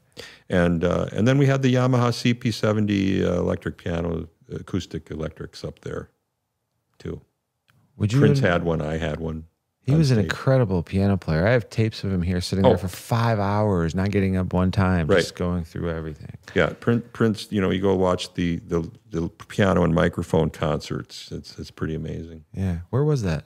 [0.48, 5.80] And uh, and then we had the Yamaha CP70 uh, electric piano, acoustic electrics up
[5.80, 6.08] there,
[6.98, 7.20] too.
[7.96, 8.20] Would you?
[8.20, 8.80] Prince had one.
[8.80, 9.44] I had one.
[9.86, 10.24] He was an tape.
[10.24, 11.46] incredible piano player.
[11.46, 12.70] I have tapes of him here sitting Oh.
[12.70, 15.18] there for five hours, not getting up one time, Right.
[15.18, 16.36] just going through everything.
[16.54, 17.04] Yeah, Prince.
[17.12, 17.46] Prince.
[17.50, 21.30] You know, you go watch the the, the piano and microphone concerts.
[21.32, 22.44] It's it's pretty amazing.
[22.52, 22.78] Yeah.
[22.90, 23.44] Where was that?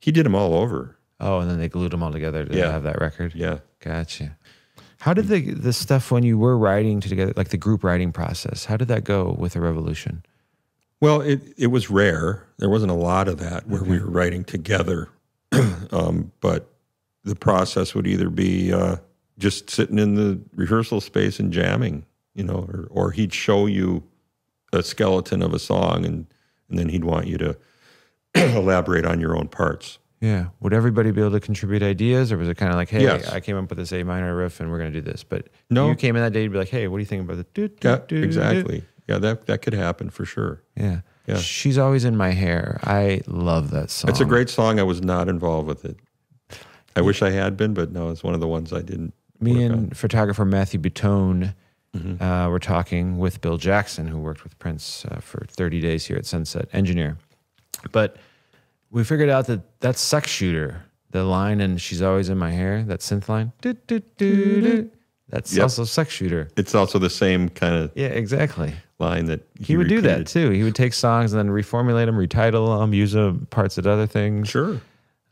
[0.00, 0.96] He did them all over.
[1.20, 2.72] Oh, and then they glued them all together to Yeah.
[2.72, 3.34] have that record.
[3.34, 3.58] Yeah.
[3.80, 4.36] Gotcha.
[5.00, 8.64] How did the the stuff when you were writing together, like the group writing process,
[8.64, 10.24] how did that go with the Revolution?
[11.00, 12.44] Well, it, it was rare.
[12.58, 15.08] There wasn't a lot of that where we were writing together.
[15.92, 16.70] um, but
[17.24, 18.96] the process would either be uh,
[19.38, 24.02] just sitting in the rehearsal space and jamming, you know, or, or he'd show you
[24.72, 26.26] a skeleton of a song and,
[26.68, 27.56] and then he'd want you to
[28.34, 29.98] elaborate on your own parts.
[30.20, 30.46] Yeah.
[30.60, 33.28] Would everybody be able to contribute ideas, or was it kind of like, hey, Yes.
[33.28, 35.22] I came up with this A minor riff, and we're going to do this?
[35.22, 35.88] But No.
[35.90, 37.44] you came in that day to be like, hey, what do you think about the?
[37.52, 38.22] Do, do, Yeah, do, do?
[38.22, 38.84] exactly.
[39.06, 40.62] Yeah, that, that could happen for sure.
[40.76, 41.00] Yeah.
[41.26, 41.38] Yeah.
[41.38, 42.80] She's always in my hair.
[42.84, 44.10] I love that song.
[44.10, 44.78] It's a great song.
[44.78, 45.96] I was not involved with it.
[46.96, 49.14] I wish I had been, but no, it's one of the ones I didn't.
[49.40, 49.90] Me and on.
[49.90, 51.54] photographer Matthew Butone
[52.20, 56.16] Uh, we're talking with Bill Jackson, who worked with Prince uh, for 30 days here
[56.16, 57.16] at Sunset, engineer.
[57.92, 58.16] But
[58.90, 62.82] we figured out that that's Sex Shooter, the line, and she's always in my hair,
[62.84, 63.52] that synth line.
[63.60, 64.90] Do, do, do, do.
[65.28, 65.62] That's Yep.
[65.62, 66.48] also Sex Shooter.
[66.56, 68.74] It's also the same kind of Yeah, exactly.
[69.00, 70.50] Line that He, would do that too.
[70.50, 74.06] He would take songs and then reformulate them, retitle them, use them parts of other
[74.06, 74.80] things, Sure.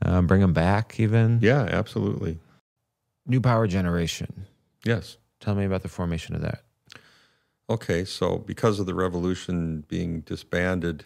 [0.04, 1.38] um, bring them back even.
[1.40, 2.38] Yeah, absolutely.
[3.26, 4.46] New Power Generation.
[4.84, 5.16] Yes.
[5.38, 6.62] Tell me about the formation of that.
[7.70, 11.04] Okay, so because of the revolution being disbanded,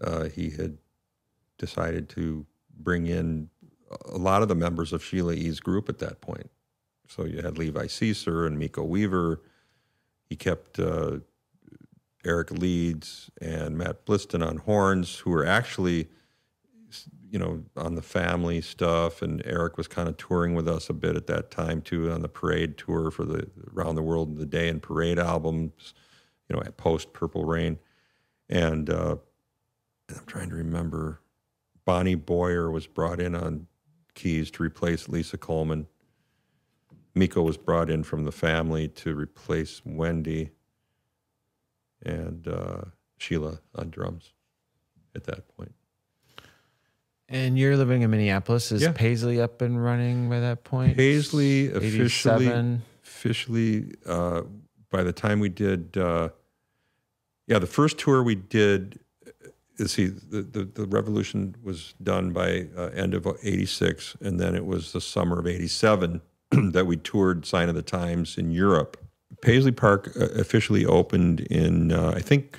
[0.00, 0.78] uh, he had
[1.58, 2.46] decided to
[2.78, 3.50] bring in
[4.06, 6.48] a lot of the members of Sheila E.'s group at that point.
[7.08, 9.40] So you had Levi Seacer and Miko Weaver.
[10.28, 11.18] He kept uh,
[12.28, 16.08] Eric Leeds and Matt Blistan on horns, who were actually,
[17.30, 19.22] you know, on the family stuff.
[19.22, 22.20] And Eric was kind of touring with us a bit at that time too, on
[22.20, 25.94] the parade tour for the Around the World the Day and Parade albums,
[26.48, 27.78] you know, post Purple Rain.
[28.50, 29.16] And uh,
[30.10, 31.22] I'm trying to remember,
[31.86, 33.66] Bonnie Boyer was brought in on
[34.14, 35.86] keys to replace Lisa Coleman.
[37.14, 40.50] Miko was brought in from the family to replace Wendy
[42.04, 42.82] and uh,
[43.18, 44.32] Sheila on drums
[45.14, 45.74] at that point.
[47.28, 48.72] And you're living in Minneapolis.
[48.72, 48.92] Is Yeah.
[48.92, 50.96] Paisley up and running by that point?
[50.96, 52.82] Paisley officially, 87.
[53.02, 54.42] officially, uh,
[54.90, 56.30] by the time we did, uh,
[57.46, 58.98] yeah, the first tour we did,
[59.78, 64.54] uh, see, the, the, the revolution was done by uh, end of 86, and then
[64.54, 68.96] it was the summer of 87 that we toured Sign of the Times in Europe.
[69.42, 72.58] Paisley Park uh, officially opened in, uh, I think,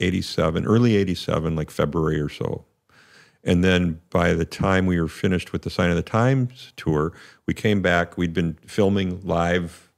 [0.00, 2.64] 87, early 87, like February or so.
[3.44, 7.12] And then by the time we were finished with the Sign of the Times tour,
[7.46, 8.18] we came back.
[8.18, 9.90] We'd been filming live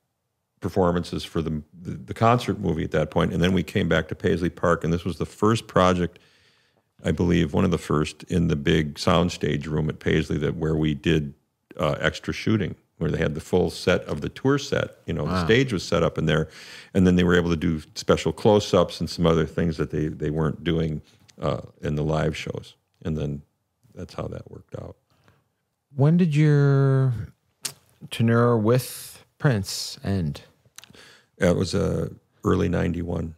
[0.60, 4.14] performances for the, the, concert movie at that point, and then we came back to
[4.14, 6.18] Paisley Park, and this was the first project,
[7.02, 10.76] I believe, one of the first in the big soundstage room at Paisley that where
[10.76, 11.32] we did
[11.78, 14.96] uh, extra shooting, where they had the full set of the tour set.
[15.07, 16.48] You know, the stage was set up in there,
[16.94, 20.09] and then they were able to do special close-ups and some other things that they
[20.09, 21.01] they weren't doing
[21.40, 23.42] uh, in the live shows, and then
[23.94, 24.96] that's how that worked out.
[25.96, 27.14] When did your
[28.11, 30.42] tenure with Prince end?
[31.38, 32.11] It was uh,
[32.44, 33.34] early '91.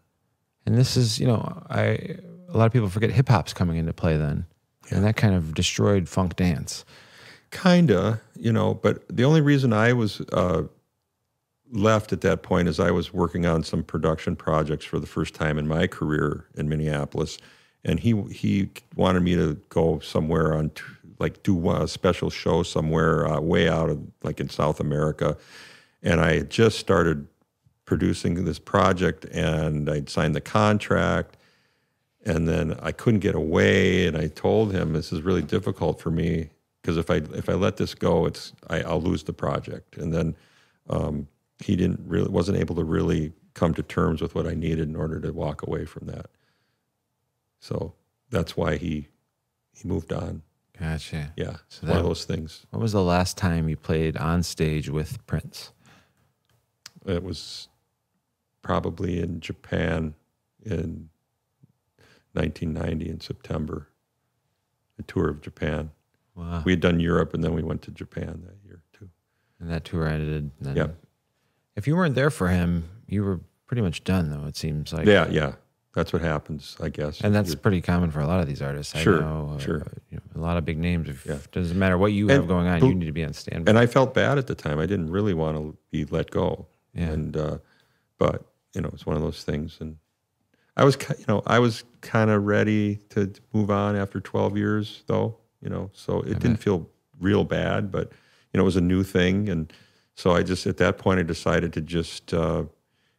[0.67, 2.17] And this is, you know, I
[2.49, 4.45] a lot of people forget hip hop's coming into play then,
[4.91, 6.85] and that kind of destroyed funk dance.
[7.51, 10.65] Kinda, you know, but the only reason I was uh,
[11.71, 15.33] left at that point is I was working on some production projects for the first
[15.33, 17.39] time in my career in Minneapolis,
[17.85, 20.73] and he he wanted me to go somewhere on
[21.21, 25.37] like do a special show somewhere uh, way out of like in South America,
[26.03, 27.29] and I had just started
[27.85, 31.37] producing this project and I'd signed the contract
[32.25, 34.07] and then I couldn't get away.
[34.07, 36.49] And I told him this is really difficult for me
[36.83, 39.97] because if I if I let this go, it's I, I'll lose the project.
[39.97, 40.37] And then
[40.91, 41.29] um,
[41.61, 44.97] he didn't really wasn't able to really come to terms with what I needed in
[44.97, 46.27] order to walk away from that.
[47.61, 47.95] So
[48.31, 49.09] that's why he
[49.73, 50.43] he moved on.
[50.79, 51.33] Gotcha.
[51.37, 52.67] Yeah, So one of those things.
[52.71, 55.71] When was the last time you played on stage with Prince?
[57.07, 57.69] It was
[58.63, 60.15] probably in Japan
[60.65, 61.11] in
[62.33, 63.89] 1990 in September.
[64.99, 65.91] A tour of Japan.
[66.35, 66.63] Wow.
[66.65, 69.09] We had done Europe and then we went to Japan that year too.
[69.61, 70.51] and that tour ended.
[70.61, 70.97] Then Yep.
[71.77, 74.47] If you weren't there for him, you were pretty much done, though.
[74.47, 75.07] It seems like.
[75.07, 75.53] Yeah, yeah.
[75.95, 77.21] That's what happens, I guess.
[77.21, 78.95] And that's You're- pretty common for a lot of these artists.
[78.95, 79.87] I Sure, know, uh, sure.
[80.11, 81.09] You know, a lot of big names.
[81.09, 81.39] If Yeah.
[81.53, 83.69] doesn't matter what you have going on, bel- you need to be on standby.
[83.71, 84.79] and I felt bad at the time.
[84.79, 86.67] I didn't really want to be let go.
[86.95, 87.11] Yeah.
[87.11, 87.59] And uh,
[88.19, 89.77] but you know, it's one of those things.
[89.81, 89.97] And
[90.79, 95.05] I was, you know, I was kind of ready to move on after 12 years,
[95.07, 95.37] though.
[95.63, 96.89] You know, so it didn't feel
[97.21, 98.11] real bad, but
[98.53, 99.73] you know, it was a new thing, and
[100.15, 102.65] so I just at that point I decided to just uh,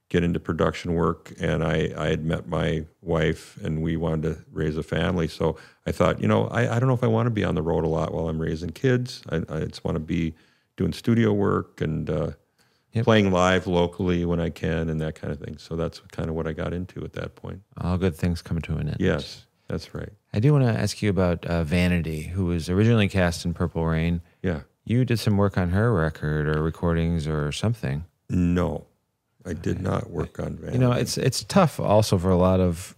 [0.10, 1.34] get into production work.
[1.40, 5.28] And I, I had met my wife, and we wanted to raise a family.
[5.28, 7.56] So I thought, you know, I, I don't know if I want to be on
[7.56, 9.24] the road a lot while I'm raising kids.
[9.30, 10.36] I, I just want to be
[10.78, 12.32] doing studio work and uh,
[12.94, 13.06] Yep.
[13.06, 15.58] playing live locally when I can and that kind of thing.
[15.58, 17.64] So that's kind of what I got into at that point.
[17.82, 18.98] All good things come to an end.
[19.00, 20.10] Yes, that's right.
[20.34, 23.86] I do want to ask you about uh, Vanity, who was originally cast in Purple
[23.86, 24.22] Rain.
[24.42, 24.62] Yeah.
[24.86, 28.06] You did some work on her record or recordings or something.
[28.30, 28.86] No,
[29.46, 30.74] I did not work on Vanity.
[30.74, 32.96] You know, it's it's tough also for a lot of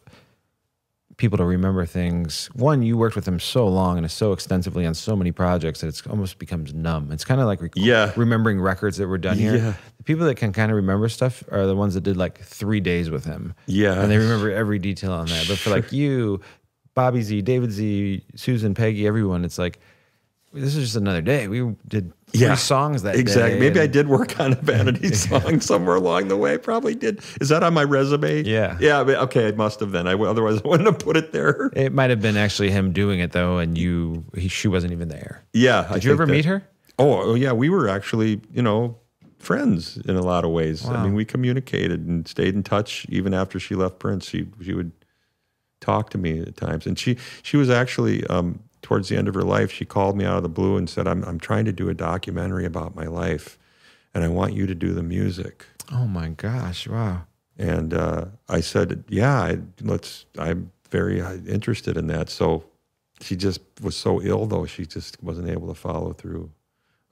[1.18, 2.48] people to remember things.
[2.56, 5.88] One, you worked with him so long and so extensively on so many projects that
[5.88, 7.10] it's almost becomes numb.
[7.12, 8.12] It's kind of like rec- Yeah.
[8.18, 9.56] remembering records that were done here.
[9.56, 9.74] Yeah.
[9.98, 12.82] The people that can kind of remember stuff are the ones that did like three
[12.82, 13.54] days with him.
[13.66, 14.02] Yeah.
[14.02, 15.48] and they remember every detail on that.
[15.48, 16.42] But for like you,
[16.96, 19.80] Bobby Z, David Z, Susan, Peggy, everyone, it's like
[20.56, 21.50] this is just another day.
[21.50, 23.60] We did three songs that exactly.
[23.60, 26.58] Maybe I did work on a vanity song somewhere along the way.
[26.58, 27.20] Probably did.
[27.42, 28.44] Is that on my resume?
[28.44, 28.78] Yeah.
[28.80, 29.00] Yeah.
[29.00, 29.48] Okay.
[29.48, 30.08] It must have then.
[30.08, 31.72] I otherwise I wouldn't have put it there.
[31.74, 35.10] It might have been actually him doing it though, and you he, she wasn't even
[35.10, 35.44] there.
[35.54, 35.90] Yeah.
[35.94, 36.64] Did you ever meet her?
[36.98, 37.52] Oh, oh, yeah.
[37.52, 38.98] We were actually, you know,
[39.38, 40.88] friends in a lot of ways.
[40.88, 44.30] I mean, we communicated and stayed in touch even after she left Prince.
[44.30, 44.94] She she would
[45.86, 49.34] talk to me at times, and she she was actually um, towards the end of
[49.34, 49.72] her life.
[49.72, 51.94] She called me out of the blue and said, "I'm I'm trying to do a
[51.94, 53.58] documentary about my life,
[54.14, 56.88] and I want you to do the music." Oh my gosh!
[56.88, 57.26] Wow.
[57.58, 60.26] And uh, I said, "Yeah, I, let's.
[60.38, 62.66] I'm very uh, interested in that." So
[63.22, 66.52] she just was so ill, though she just wasn't able to follow through,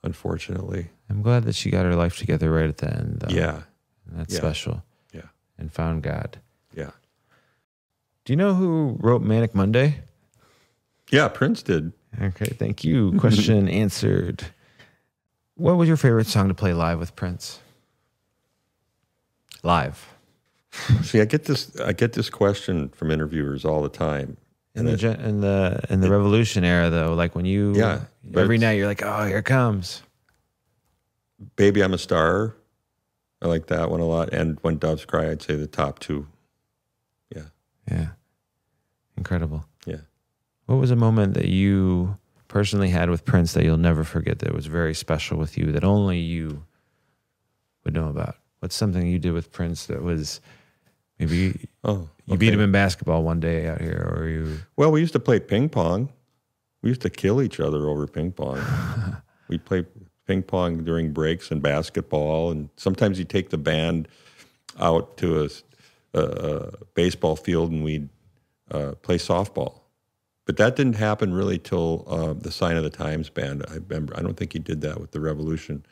[0.03, 0.89] unfortunately.
[1.09, 3.19] I'm glad that she got her life together right at the end.
[3.21, 3.33] Though.
[3.33, 3.61] Yeah,
[4.11, 4.39] that's yeah.
[4.39, 4.83] special.
[5.13, 6.39] yeah, And found God.
[8.25, 9.99] Do you know who wrote Manic Monday?
[11.11, 11.91] Yeah, Prince did.
[12.21, 13.13] Okay, thank you.
[13.19, 14.45] Question answered.
[15.55, 17.59] What was your favorite song to play live with Prince?
[19.61, 20.13] Live
[21.03, 21.79] See, I get this.
[21.79, 24.37] I get this question from interviewers all the time.
[24.73, 28.01] in the gen- in the in the Revolution era, though, like when you Yeah,
[28.35, 30.01] every night you're like, oh, here it comes.
[31.55, 32.55] "Baby, I'm a Star."
[33.41, 34.33] I like that one a lot.
[34.33, 36.25] And "When Doves Cry," I'd say the top two.
[37.89, 38.09] Yeah,
[39.17, 39.65] incredible.
[39.85, 39.97] yeah.
[40.65, 42.17] What was a moment that you
[42.47, 45.83] personally had with Prince that you'll never forget that was very special with you that
[45.83, 46.63] only you
[47.83, 48.35] would know about?
[48.59, 50.39] What's something you did with Prince that was
[51.19, 54.91] maybe you, Oh, you beat him in basketball one day out here, or you Well,
[54.91, 56.09] we used to play ping pong.
[56.81, 58.61] We used to kill each other over ping pong.
[59.49, 59.85] We'd play
[60.25, 64.07] ping pong during breaks and basketball, and sometimes you'd take the band
[64.79, 65.49] out to a,
[66.13, 68.09] a- a baseball field and we'd
[68.71, 69.79] uh, play softball.
[70.45, 73.63] But that didn't happen really till uh, the Sign of the Times band.
[73.69, 74.13] I remember.
[74.17, 75.85] I don't think he did that with the Revolution,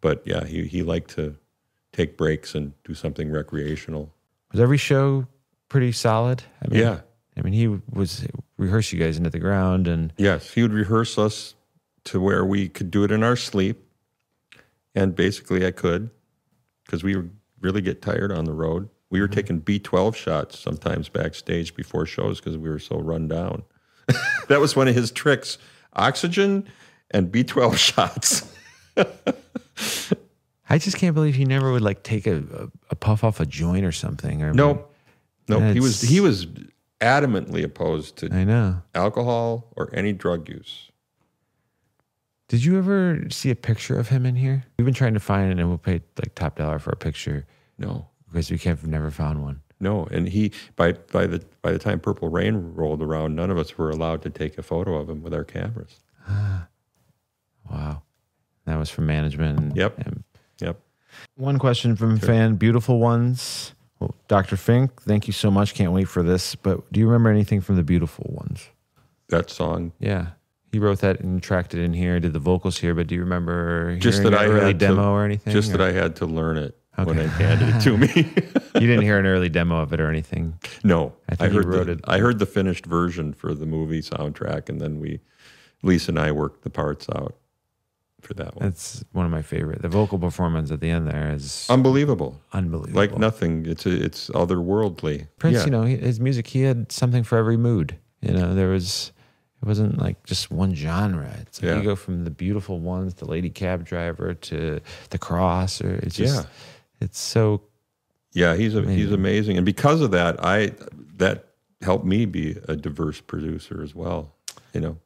[0.00, 1.36] but yeah, he he liked to
[1.92, 4.12] take breaks and do something recreational.
[4.52, 5.26] was every show
[5.68, 6.42] pretty solid?
[6.64, 7.00] I mean, Yeah.
[7.36, 8.26] I mean, he was
[8.56, 11.54] rehearse you guys into the ground, and Yes, he would rehearse us
[12.04, 13.84] to where we could do it in our sleep.
[14.94, 16.10] And basically, I could
[16.84, 18.88] because we would really get tired on the road.
[19.10, 19.34] We were mm-hmm.
[19.34, 23.62] taking B12 shots sometimes backstage before shows because we were so run down.
[24.48, 25.58] that was one of his tricks
[25.94, 26.68] oxygen
[27.10, 28.54] and B12 shots.
[30.70, 33.46] I just can't believe he never would like take a, a, a puff off a
[33.46, 34.42] joint or something.
[34.42, 34.94] Or Nope.
[35.48, 35.72] Nope.
[35.72, 36.46] He was, he was
[37.00, 38.82] adamantly opposed to I know.
[38.94, 40.90] alcohol or any drug use.
[42.48, 44.64] Did you ever see a picture of him in here?
[44.76, 47.46] We've been trying to find it, and we'll pay like top dollar for a picture
[47.78, 48.07] No.
[48.30, 48.82] Because we can't.
[48.84, 49.60] Never found one.
[49.80, 53.58] No, and he by by the by the time Purple Rain rolled around, none of
[53.58, 56.00] us were allowed to take a photo of him with our cameras.
[57.70, 58.02] Wow,
[58.64, 59.58] that was from management.
[59.60, 59.98] and- Yep.
[59.98, 60.24] and
[60.60, 60.80] Yep.
[61.36, 63.74] one question from fan, beautiful ones.
[64.00, 64.56] Well, Dr.
[64.56, 65.74] Fink, thank you so much.
[65.74, 66.54] Can't wait for this.
[66.54, 68.68] But do you remember anything from the beautiful ones?
[69.28, 69.92] That song.
[69.98, 70.28] Yeah,
[70.72, 72.18] he wrote that and tracked it in here.
[72.20, 72.94] Did the vocals here?
[72.94, 75.52] But do you remember Just hearing that I an early had to- demo or anything?
[75.52, 76.74] Just that I had to learn it
[77.06, 77.28] when Okay.
[77.28, 78.08] they handed it to me.
[78.74, 80.58] you didn't hear an early demo of it or anything.
[80.84, 84.00] no, I think you heard the, it- I heard the finished version for the movie
[84.02, 85.20] soundtrack, and then we,
[85.82, 87.34] Lisa and I worked the parts out
[88.20, 88.64] for that one.
[88.64, 89.80] That's one of my favorite.
[89.82, 92.98] The vocal performance at the end there is Unbelievable, unbelievable.
[93.00, 93.64] like nothing.
[93.66, 95.28] It's a, it's otherworldly.
[95.38, 95.64] Prince, Yeah.
[95.66, 97.96] you know, his music, he had something for every mood.
[98.20, 99.12] You know, there was,
[99.62, 101.32] it wasn't like just one genre.
[101.42, 101.76] It's like Yeah.
[101.76, 104.80] you go from the beautiful ones, the lady cab driver, to
[105.10, 106.50] the cross, or it's just, Yeah.
[107.00, 107.62] It's so,
[108.32, 110.72] Yeah, he's a, he's amazing, and because of that, I
[111.16, 111.46] that
[111.80, 114.34] helped me be a diverse producer as well.
[114.74, 114.98] You know,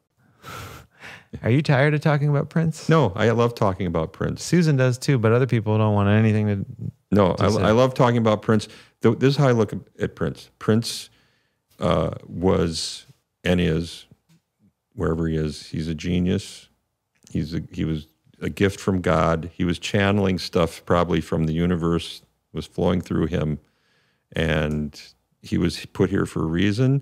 [1.41, 2.89] are you tired of talking about Prince?
[2.89, 4.43] no, I love talking about Prince.
[4.43, 6.65] Susan does too, but other people don't want anything to,
[7.11, 8.67] No, I, I love talking about Prince.
[9.01, 10.49] This is how I look at Prince.
[10.59, 11.09] Prince
[11.79, 13.05] uh, was
[13.43, 14.05] and is
[14.93, 15.67] wherever he is.
[15.67, 16.69] He's a genius.
[17.31, 18.07] He's a, he was
[18.43, 19.49] a gift from God.
[19.53, 22.21] He was channeling stuff probably from the universe
[22.51, 23.59] was flowing through him,
[24.33, 25.01] and
[25.41, 27.01] he was put here for a reason.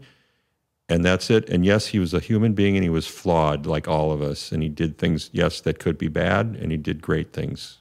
[0.90, 1.48] And that's it.
[1.50, 4.52] And yes, he was a human being and he was flawed like all of us.
[4.52, 7.80] And he did things, yes, that could be bad, and he did great things.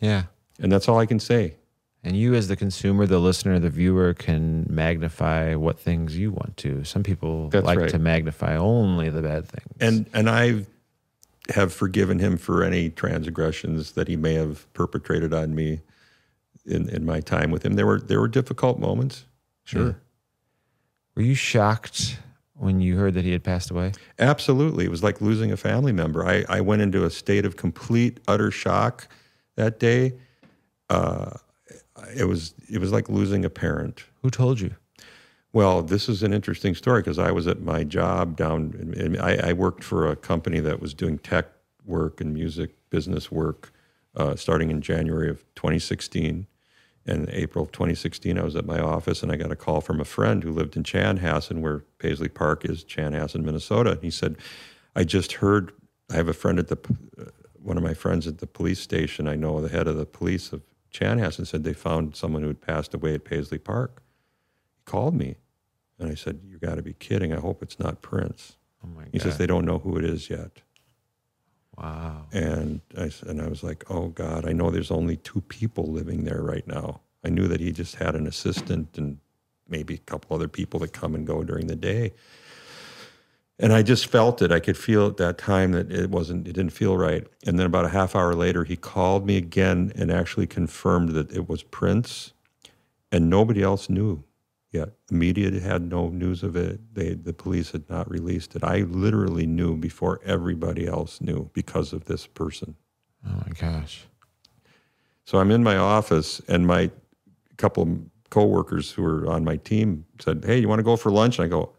[0.00, 0.24] yeah.
[0.60, 1.54] And that's all I can say.
[2.02, 6.56] And you, as the consumer, the listener, the viewer, can magnify what things you want
[6.58, 6.82] to.
[6.84, 7.90] Some people That's like right.
[7.90, 9.76] to magnify only the bad things.
[9.80, 10.66] And and I
[11.50, 15.80] have forgiven him for any transgressions that he may have perpetrated on me
[16.66, 17.74] in, in my time with him.
[17.74, 19.24] There were there were difficult moments.
[19.64, 20.00] Sure.
[21.14, 22.18] were you shocked
[22.54, 23.92] when you heard that he had passed away?
[24.18, 24.86] Absolutely.
[24.86, 26.26] It was like losing a family member.
[26.26, 29.08] I, I went into a state of complete, utter shock
[29.56, 30.14] that day.
[30.88, 31.32] Uh,
[32.16, 34.04] it was it was like losing a parent.
[34.22, 34.74] Who told you?
[35.52, 38.92] Well, this is an interesting story because I was at my job down.
[38.96, 41.46] in- I, I worked for a company that was doing tech
[41.86, 43.72] work and music business work
[44.14, 46.46] uh, starting in January of 2016.
[47.06, 49.98] In April of 2016, I was at my office and I got a call from
[49.98, 53.92] a friend who lived in Chanhassen, where Paisley Park is, Chanhassen, Minnesota.
[53.92, 54.36] And he said,
[54.94, 55.72] "I just heard.
[56.10, 56.76] I have a friend at the
[57.18, 57.30] uh,
[57.62, 59.26] one of my friends at the police station.
[59.26, 60.60] I know the head of the police of
[60.92, 64.02] Chanhassen said they found someone who had passed away at Paisley Park."
[64.88, 65.36] He called me,
[65.98, 67.32] and I said, "You got to be kidding!
[67.32, 69.22] I hope it's not Prince." Oh my He god!
[69.24, 70.62] says they don't know who it is yet.
[71.76, 72.26] wow.
[72.32, 76.24] And I, and I was like, oh God, I know there's only two people living
[76.24, 77.00] there right now.
[77.24, 79.18] I knew that he just had an assistant and
[79.68, 82.14] maybe a couple other people that come and go during the day.
[83.58, 84.52] And I just felt it.
[84.52, 87.26] I could feel at that time that it wasn't, it didn't feel right.
[87.46, 91.32] And then about a half hour later, he called me again and actually confirmed that
[91.32, 92.32] it was Prince
[93.12, 94.24] and nobody else knew
[94.72, 94.90] yet.
[95.06, 96.94] The media had no news of it.
[96.94, 98.64] They, the police had not released it.
[98.64, 102.76] I literally knew before everybody else knew because of this person.
[103.26, 104.06] Oh my gosh.
[105.24, 106.90] So I'm in my office, and my
[107.58, 107.98] couple of
[108.30, 111.46] coworkers who were on my team said, "Hey, you want to go for lunch?" And
[111.46, 111.72] I go,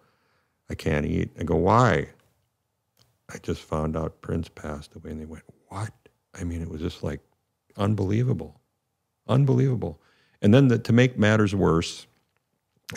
[0.69, 2.09] "I can't eat." I go, "Why?"
[3.29, 5.91] I just found out Prince passed away, and they went, "What?"
[6.33, 7.21] I mean, it was just like
[7.75, 8.59] unbelievable,
[9.27, 9.99] unbelievable.
[10.41, 12.05] And then the, to make matters worse,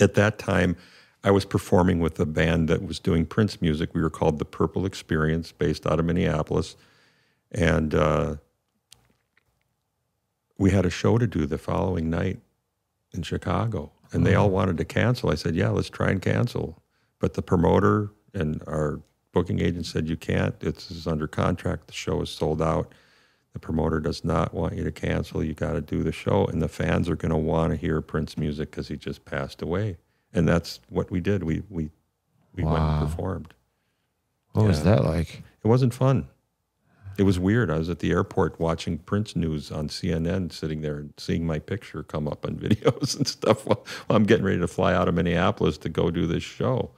[0.01, 0.77] at that time,
[1.25, 3.95] I was performing with a band that was doing Prince music.
[3.95, 6.77] We were called the Purple Experience, based out of Minneapolis,
[7.51, 7.95] and.
[7.95, 8.37] Uh,
[10.59, 12.41] we had a show to do the following night
[13.13, 15.31] in Chicago, and they all wanted to cancel.
[15.31, 16.81] I said, "Yeah, let's try and cancel,"
[17.19, 19.01] but the promoter and our
[19.33, 20.55] booking agent said, "You can't.
[20.61, 21.89] It's, it's under contract.
[21.89, 22.93] The show is sold out.
[23.53, 25.45] The promoter does not want you to cancel.
[25.45, 28.01] You got to do the show, and the fans are going to want to hear
[28.01, 29.99] Prince music because he just passed away."
[30.33, 31.43] And that's what we did.
[31.43, 31.91] We we
[32.55, 33.55] we went and performed.
[34.53, 35.43] What was that like?
[35.65, 36.29] It wasn't fun.
[37.19, 37.71] It was weird.
[37.71, 41.59] I was at the airport watching Prince news on CNN, sitting there and seeing my
[41.59, 45.09] picture come up on videos and stuff while, while I'm getting ready to fly out
[45.09, 46.91] of Minneapolis to go do this show.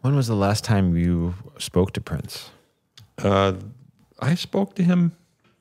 [0.00, 2.50] When was the last time you spoke to Prince?
[3.18, 3.54] Uh,
[4.18, 5.12] I spoke to him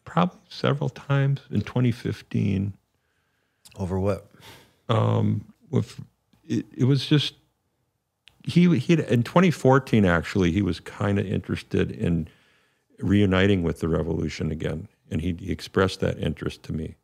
[0.05, 2.73] probably several times in 2015.
[3.77, 4.29] Over what?
[4.87, 5.99] Um, with
[6.47, 7.35] it, it was just
[8.43, 12.27] he he in 2014 actually he was kind of interested in
[12.99, 16.95] reuniting with the revolution again and he, he expressed that interest to me.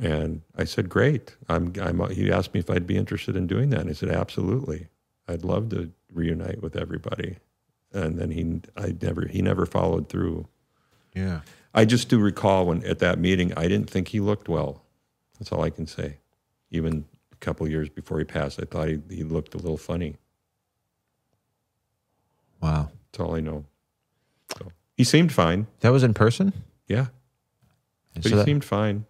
[0.00, 1.36] And I said great.
[1.48, 3.80] I'm, I'm he asked me if I'd be interested in doing that.
[3.80, 4.88] And I said absolutely.
[5.28, 7.36] I'd love to reunite with everybody
[7.92, 10.46] and then he I never he never followed through
[11.14, 11.40] Yeah.
[11.74, 14.82] I just do recall when at that meeting, I didn't think he looked well.
[15.38, 16.18] That's all I can say.
[16.70, 20.16] Even a couple years before he passed, I thought he, he looked a little funny.
[22.62, 22.90] Wow.
[23.12, 23.64] That's all I know.
[24.56, 25.66] So he seemed fine.
[25.80, 26.52] That was in person?
[26.88, 27.06] Yeah,
[28.14, 29.04] And, but so he that, seemed fine.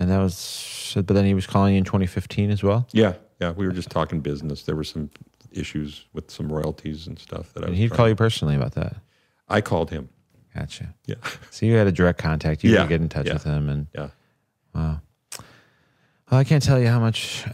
[0.00, 2.88] and that was, but then he was calling in 2015 as well?
[2.92, 3.50] Yeah, yeah.
[3.52, 4.62] We were just talking business.
[4.62, 5.10] There were some
[5.56, 8.96] issues with some royalties and stuff that I And he'd call you personally about that.
[9.48, 10.08] I called him.
[10.54, 10.94] Gotcha.
[11.06, 11.16] Yeah,
[11.50, 12.62] So you had a direct contact.
[12.62, 12.80] You Yeah.
[12.82, 13.32] could get in touch Yeah.
[13.34, 13.68] with him.
[13.68, 14.08] And yeah.
[14.74, 15.00] wow.
[16.30, 17.44] Well, I can't tell you how much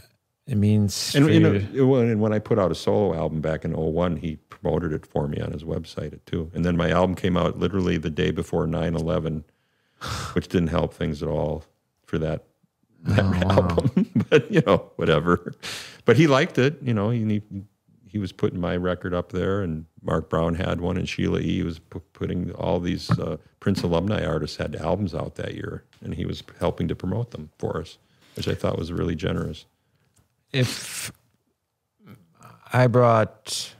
[0.47, 1.15] it means.
[1.15, 3.65] And you know, to- it- when, and when I put out a solo album back
[3.65, 6.51] in 01, he promoted it for me on his website too.
[6.53, 9.43] And then my album came out literally the day before 9/11,
[10.33, 11.63] which didn't help things at all
[12.05, 12.43] for that
[13.03, 13.55] that Oh, wow.
[13.55, 14.09] album.
[14.29, 15.53] but you know, whatever.
[16.05, 16.77] But he liked it.
[16.83, 17.41] You know, he he
[18.17, 21.63] was putting my record up there, and Mark Brown had one, and Sheila E.
[21.63, 26.15] was pu- putting all these uh, Prince alumni artists had albums out that year, and
[26.15, 27.97] he was helping to promote them for us,
[28.35, 29.65] which I thought was really generous.
[30.51, 31.11] if
[32.73, 33.73] I brought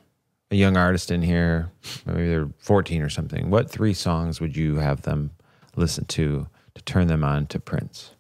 [0.52, 1.72] a young artist in here,
[2.06, 5.32] maybe they're 14 or something, what three songs would you have them
[5.76, 8.12] listen to to turn them on to Prince?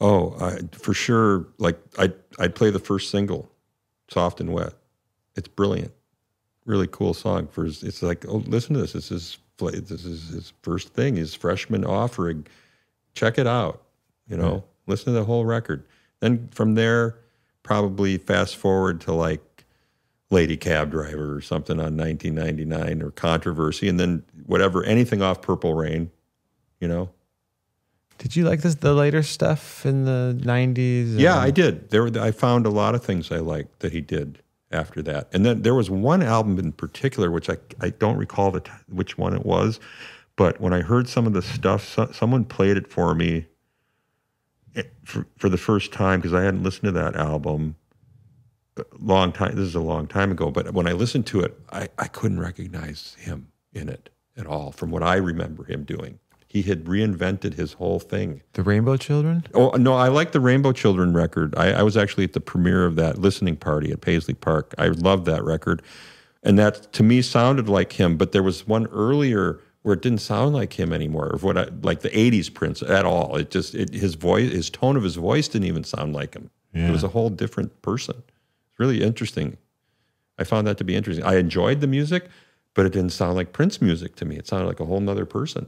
[0.00, 1.46] Oh, I, for sure.
[1.58, 3.50] Like I, I'd play the first single,
[4.08, 4.74] "Soft and Wet."
[5.36, 5.92] It's brilliant,
[6.66, 7.46] really cool song.
[7.46, 8.92] For his, it's like, oh, listen to this.
[8.92, 12.46] This is this is his first thing, his freshman offering.
[13.14, 13.82] Check it out.
[14.28, 15.84] You know, listen to the whole record.
[16.20, 17.16] Then from there,
[17.62, 19.64] probably fast forward to like
[20.30, 25.74] Lady Cab Driver or something on 1999 or Controversy, and then whatever anything off Purple
[25.74, 26.10] Rain.
[26.80, 27.10] You know,
[28.18, 31.18] Did you like this the later stuff in the '90s?
[31.18, 31.90] Yeah, I did.
[31.90, 35.28] There, were, I found a lot of things I liked that he did after that.
[35.32, 38.70] And then there was one album in particular, which I, I don't recall the t-
[38.88, 39.80] which one it was,
[40.36, 43.46] but when I heard some of the stuff, so, someone played it for me
[44.76, 47.76] eh, for, for the first time because I hadn't listened to that album
[48.76, 49.56] a long time.
[49.56, 52.40] This is a long time ago, but when I listened to it, I, I couldn't
[52.40, 56.18] recognize him in it at all from what I remember him doing.
[56.48, 58.42] He had reinvented his whole thing.
[58.54, 59.44] the Rainbow Children.
[59.52, 61.54] Oh no, I like the Rainbow Children record.
[61.56, 64.74] I, I was actually at the premiere of that listening party at Paisley Park.
[64.78, 65.82] I loved that record,
[66.42, 68.16] and that to me sounded like him.
[68.16, 71.68] But there was one earlier where it didn't sound like him anymore, or what I,
[71.82, 73.36] like the '80s Prince at all.
[73.36, 76.50] It just it, his voice, his tone of his voice didn't even sound like him.
[76.74, 78.22] It was a whole different person.
[78.26, 79.56] It's really interesting.
[80.38, 81.24] I found that to be interesting.
[81.24, 82.28] I enjoyed the music,
[82.74, 84.36] but it didn't sound like Prince music to me.
[84.36, 85.66] It sounded like a whole nother person.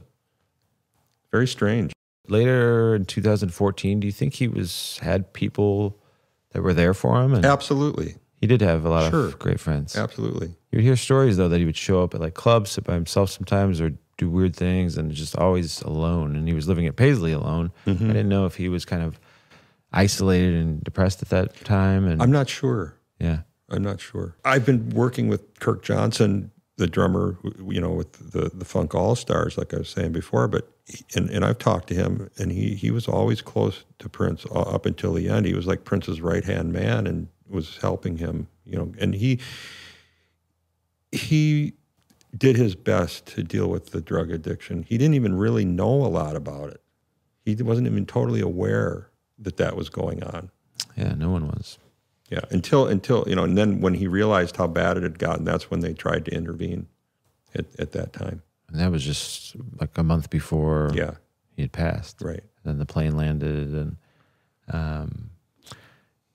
[1.31, 1.93] Very strange.
[2.27, 5.97] Later in 2014, do you think he was had people
[6.51, 7.33] that were there for him?
[7.33, 8.15] And Absolutely.
[8.39, 9.25] he did have a lot Sure.
[9.27, 9.95] of great friends.
[9.95, 10.47] Absolutely.
[10.71, 12.93] You would hear stories though that he would show up at like clubs sit by
[12.93, 16.35] himself sometimes or do weird things and just always alone.
[16.35, 17.71] And he was living at Paisley alone.
[17.87, 18.03] Mm-hmm.
[18.03, 19.19] I didn't know if he was kind of
[19.91, 22.05] isolated and depressed at that time.
[22.05, 22.95] And I'm not sure.
[23.19, 23.39] yeah,
[23.69, 24.35] I'm not sure.
[24.45, 26.51] I've been working with Kirk Johnson,
[26.81, 27.37] the drummer,
[27.67, 30.47] you know, with the the Funk All Stars, like I was saying before.
[30.47, 34.09] But he- and and I've talked to him, and he he was always close to
[34.09, 35.45] Prince uh, up until the end.
[35.45, 38.91] He was like Prince's right hand man, and was helping him, you know.
[38.99, 39.39] And he
[41.11, 41.73] he
[42.37, 44.83] did his best to deal with the drug addiction.
[44.83, 46.81] He didn't even really know a lot about it.
[47.45, 49.09] He wasn't even totally aware
[49.39, 50.49] that that was going on.
[50.95, 51.77] yeah, no one was.
[52.31, 55.43] Yeah, until until you know, and then when he realized how bad it had gotten,
[55.43, 56.87] that's when they tried to intervene.
[57.53, 61.15] At, at that time, And that was just like a month before yeah,
[61.53, 62.21] he had passed.
[62.21, 63.97] right, then the plane landed and
[64.71, 65.31] um,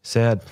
[0.03, 0.43] sad.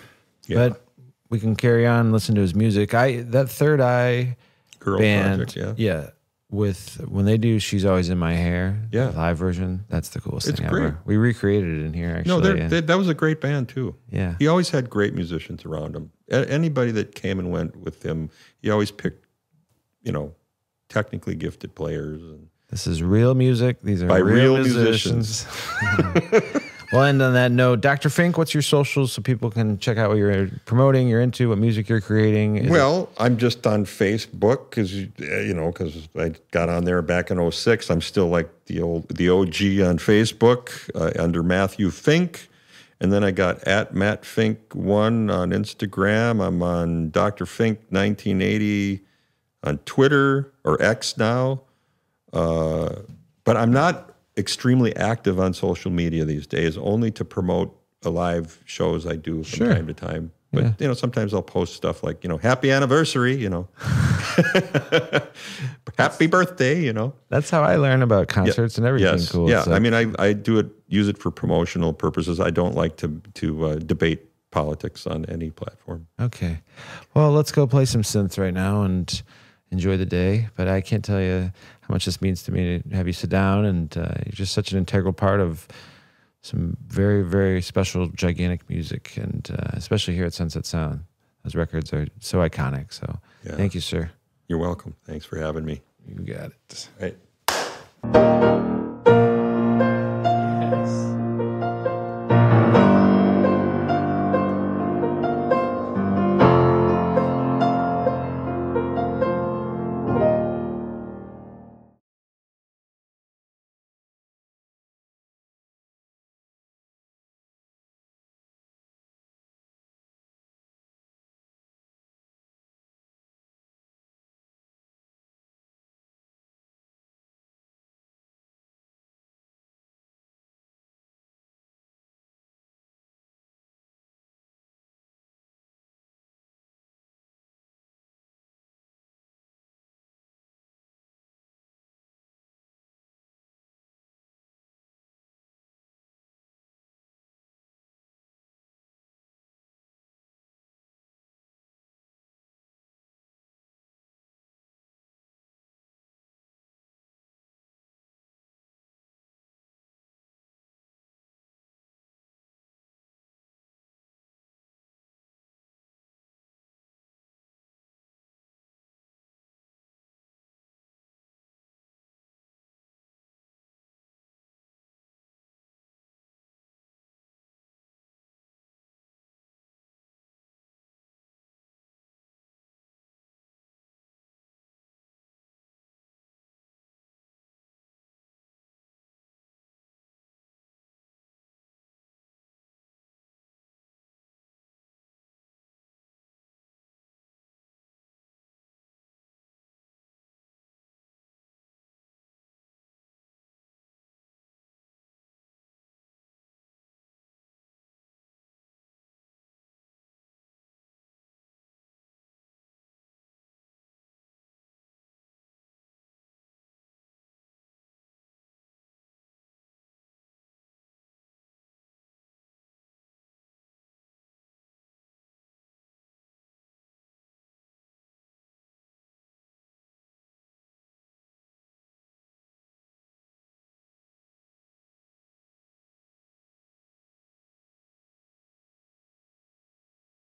[0.47, 0.87] Yeah, but
[1.29, 2.95] we can carry on listen to his music.
[2.95, 4.39] I that third eye
[4.79, 6.11] girl band project, yeah,
[6.55, 9.06] with when they do she's always in my hair Yeah.
[9.10, 10.85] the live version that's the coolest It's thing great.
[10.85, 13.94] ever we recreated it in here actually no, they, that was a great band too.
[14.10, 16.10] yeah He always had great musicians around him.
[16.31, 18.31] A- Anybody that came and went with him,
[18.62, 19.26] he always picked,
[20.02, 20.35] you know,
[20.89, 22.22] technically gifted players.
[22.22, 25.47] And this is real music these are By real, real musicians,
[26.93, 30.09] well end on that note dr fink what's your socials so people can check out
[30.09, 34.70] what you're promoting you're into what music you're creating Is Well, I'm just on Facebook
[34.70, 37.90] because you know because I got on there back in 06.
[37.90, 42.48] I'm still like the old the OG on Facebook uh, under Matthew Fink,
[43.01, 46.44] and then I got at Matt Fink one on Instagram.
[46.44, 47.47] I'm on Dr.
[47.47, 49.01] Fink 1980
[49.62, 51.62] on Twitter or X now,
[52.32, 52.97] uh,
[53.44, 56.77] but I'm not extremely active on social media these days.
[56.78, 59.74] Only to promote live shows I do from Sure.
[59.74, 60.32] time to time.
[60.52, 63.66] But you know, sometimes I'll post stuff like you know, "Happy anniversary," you know,
[65.98, 67.12] "Happy birthday," you know.
[67.28, 69.62] that's how i learn about concerts and everything yes, cool yeah.
[69.62, 72.40] so- I mean, I, I do it use it for promotional purposes.
[72.40, 76.06] I don't like to to uh, debate politics on any platform.
[76.20, 76.61] Okay.
[77.15, 79.23] Well, let's go play some synth right now and
[79.73, 80.48] enjoy the day.
[80.55, 81.51] But I can't tell you
[81.86, 83.65] how much this means to me to have you sit down.
[83.65, 85.66] And uh, you're just such an integral part of
[86.43, 89.16] some very, very special, gigantic music.
[89.16, 91.05] And uh, especially here at Sunset Sound,
[91.43, 92.93] those records are so iconic.
[92.93, 93.56] So Yeah.
[93.56, 94.11] thank you, sir.
[94.48, 94.94] You're welcome.
[95.05, 95.81] Thanks for having me.
[96.06, 96.89] You got it.
[97.01, 98.53] Right.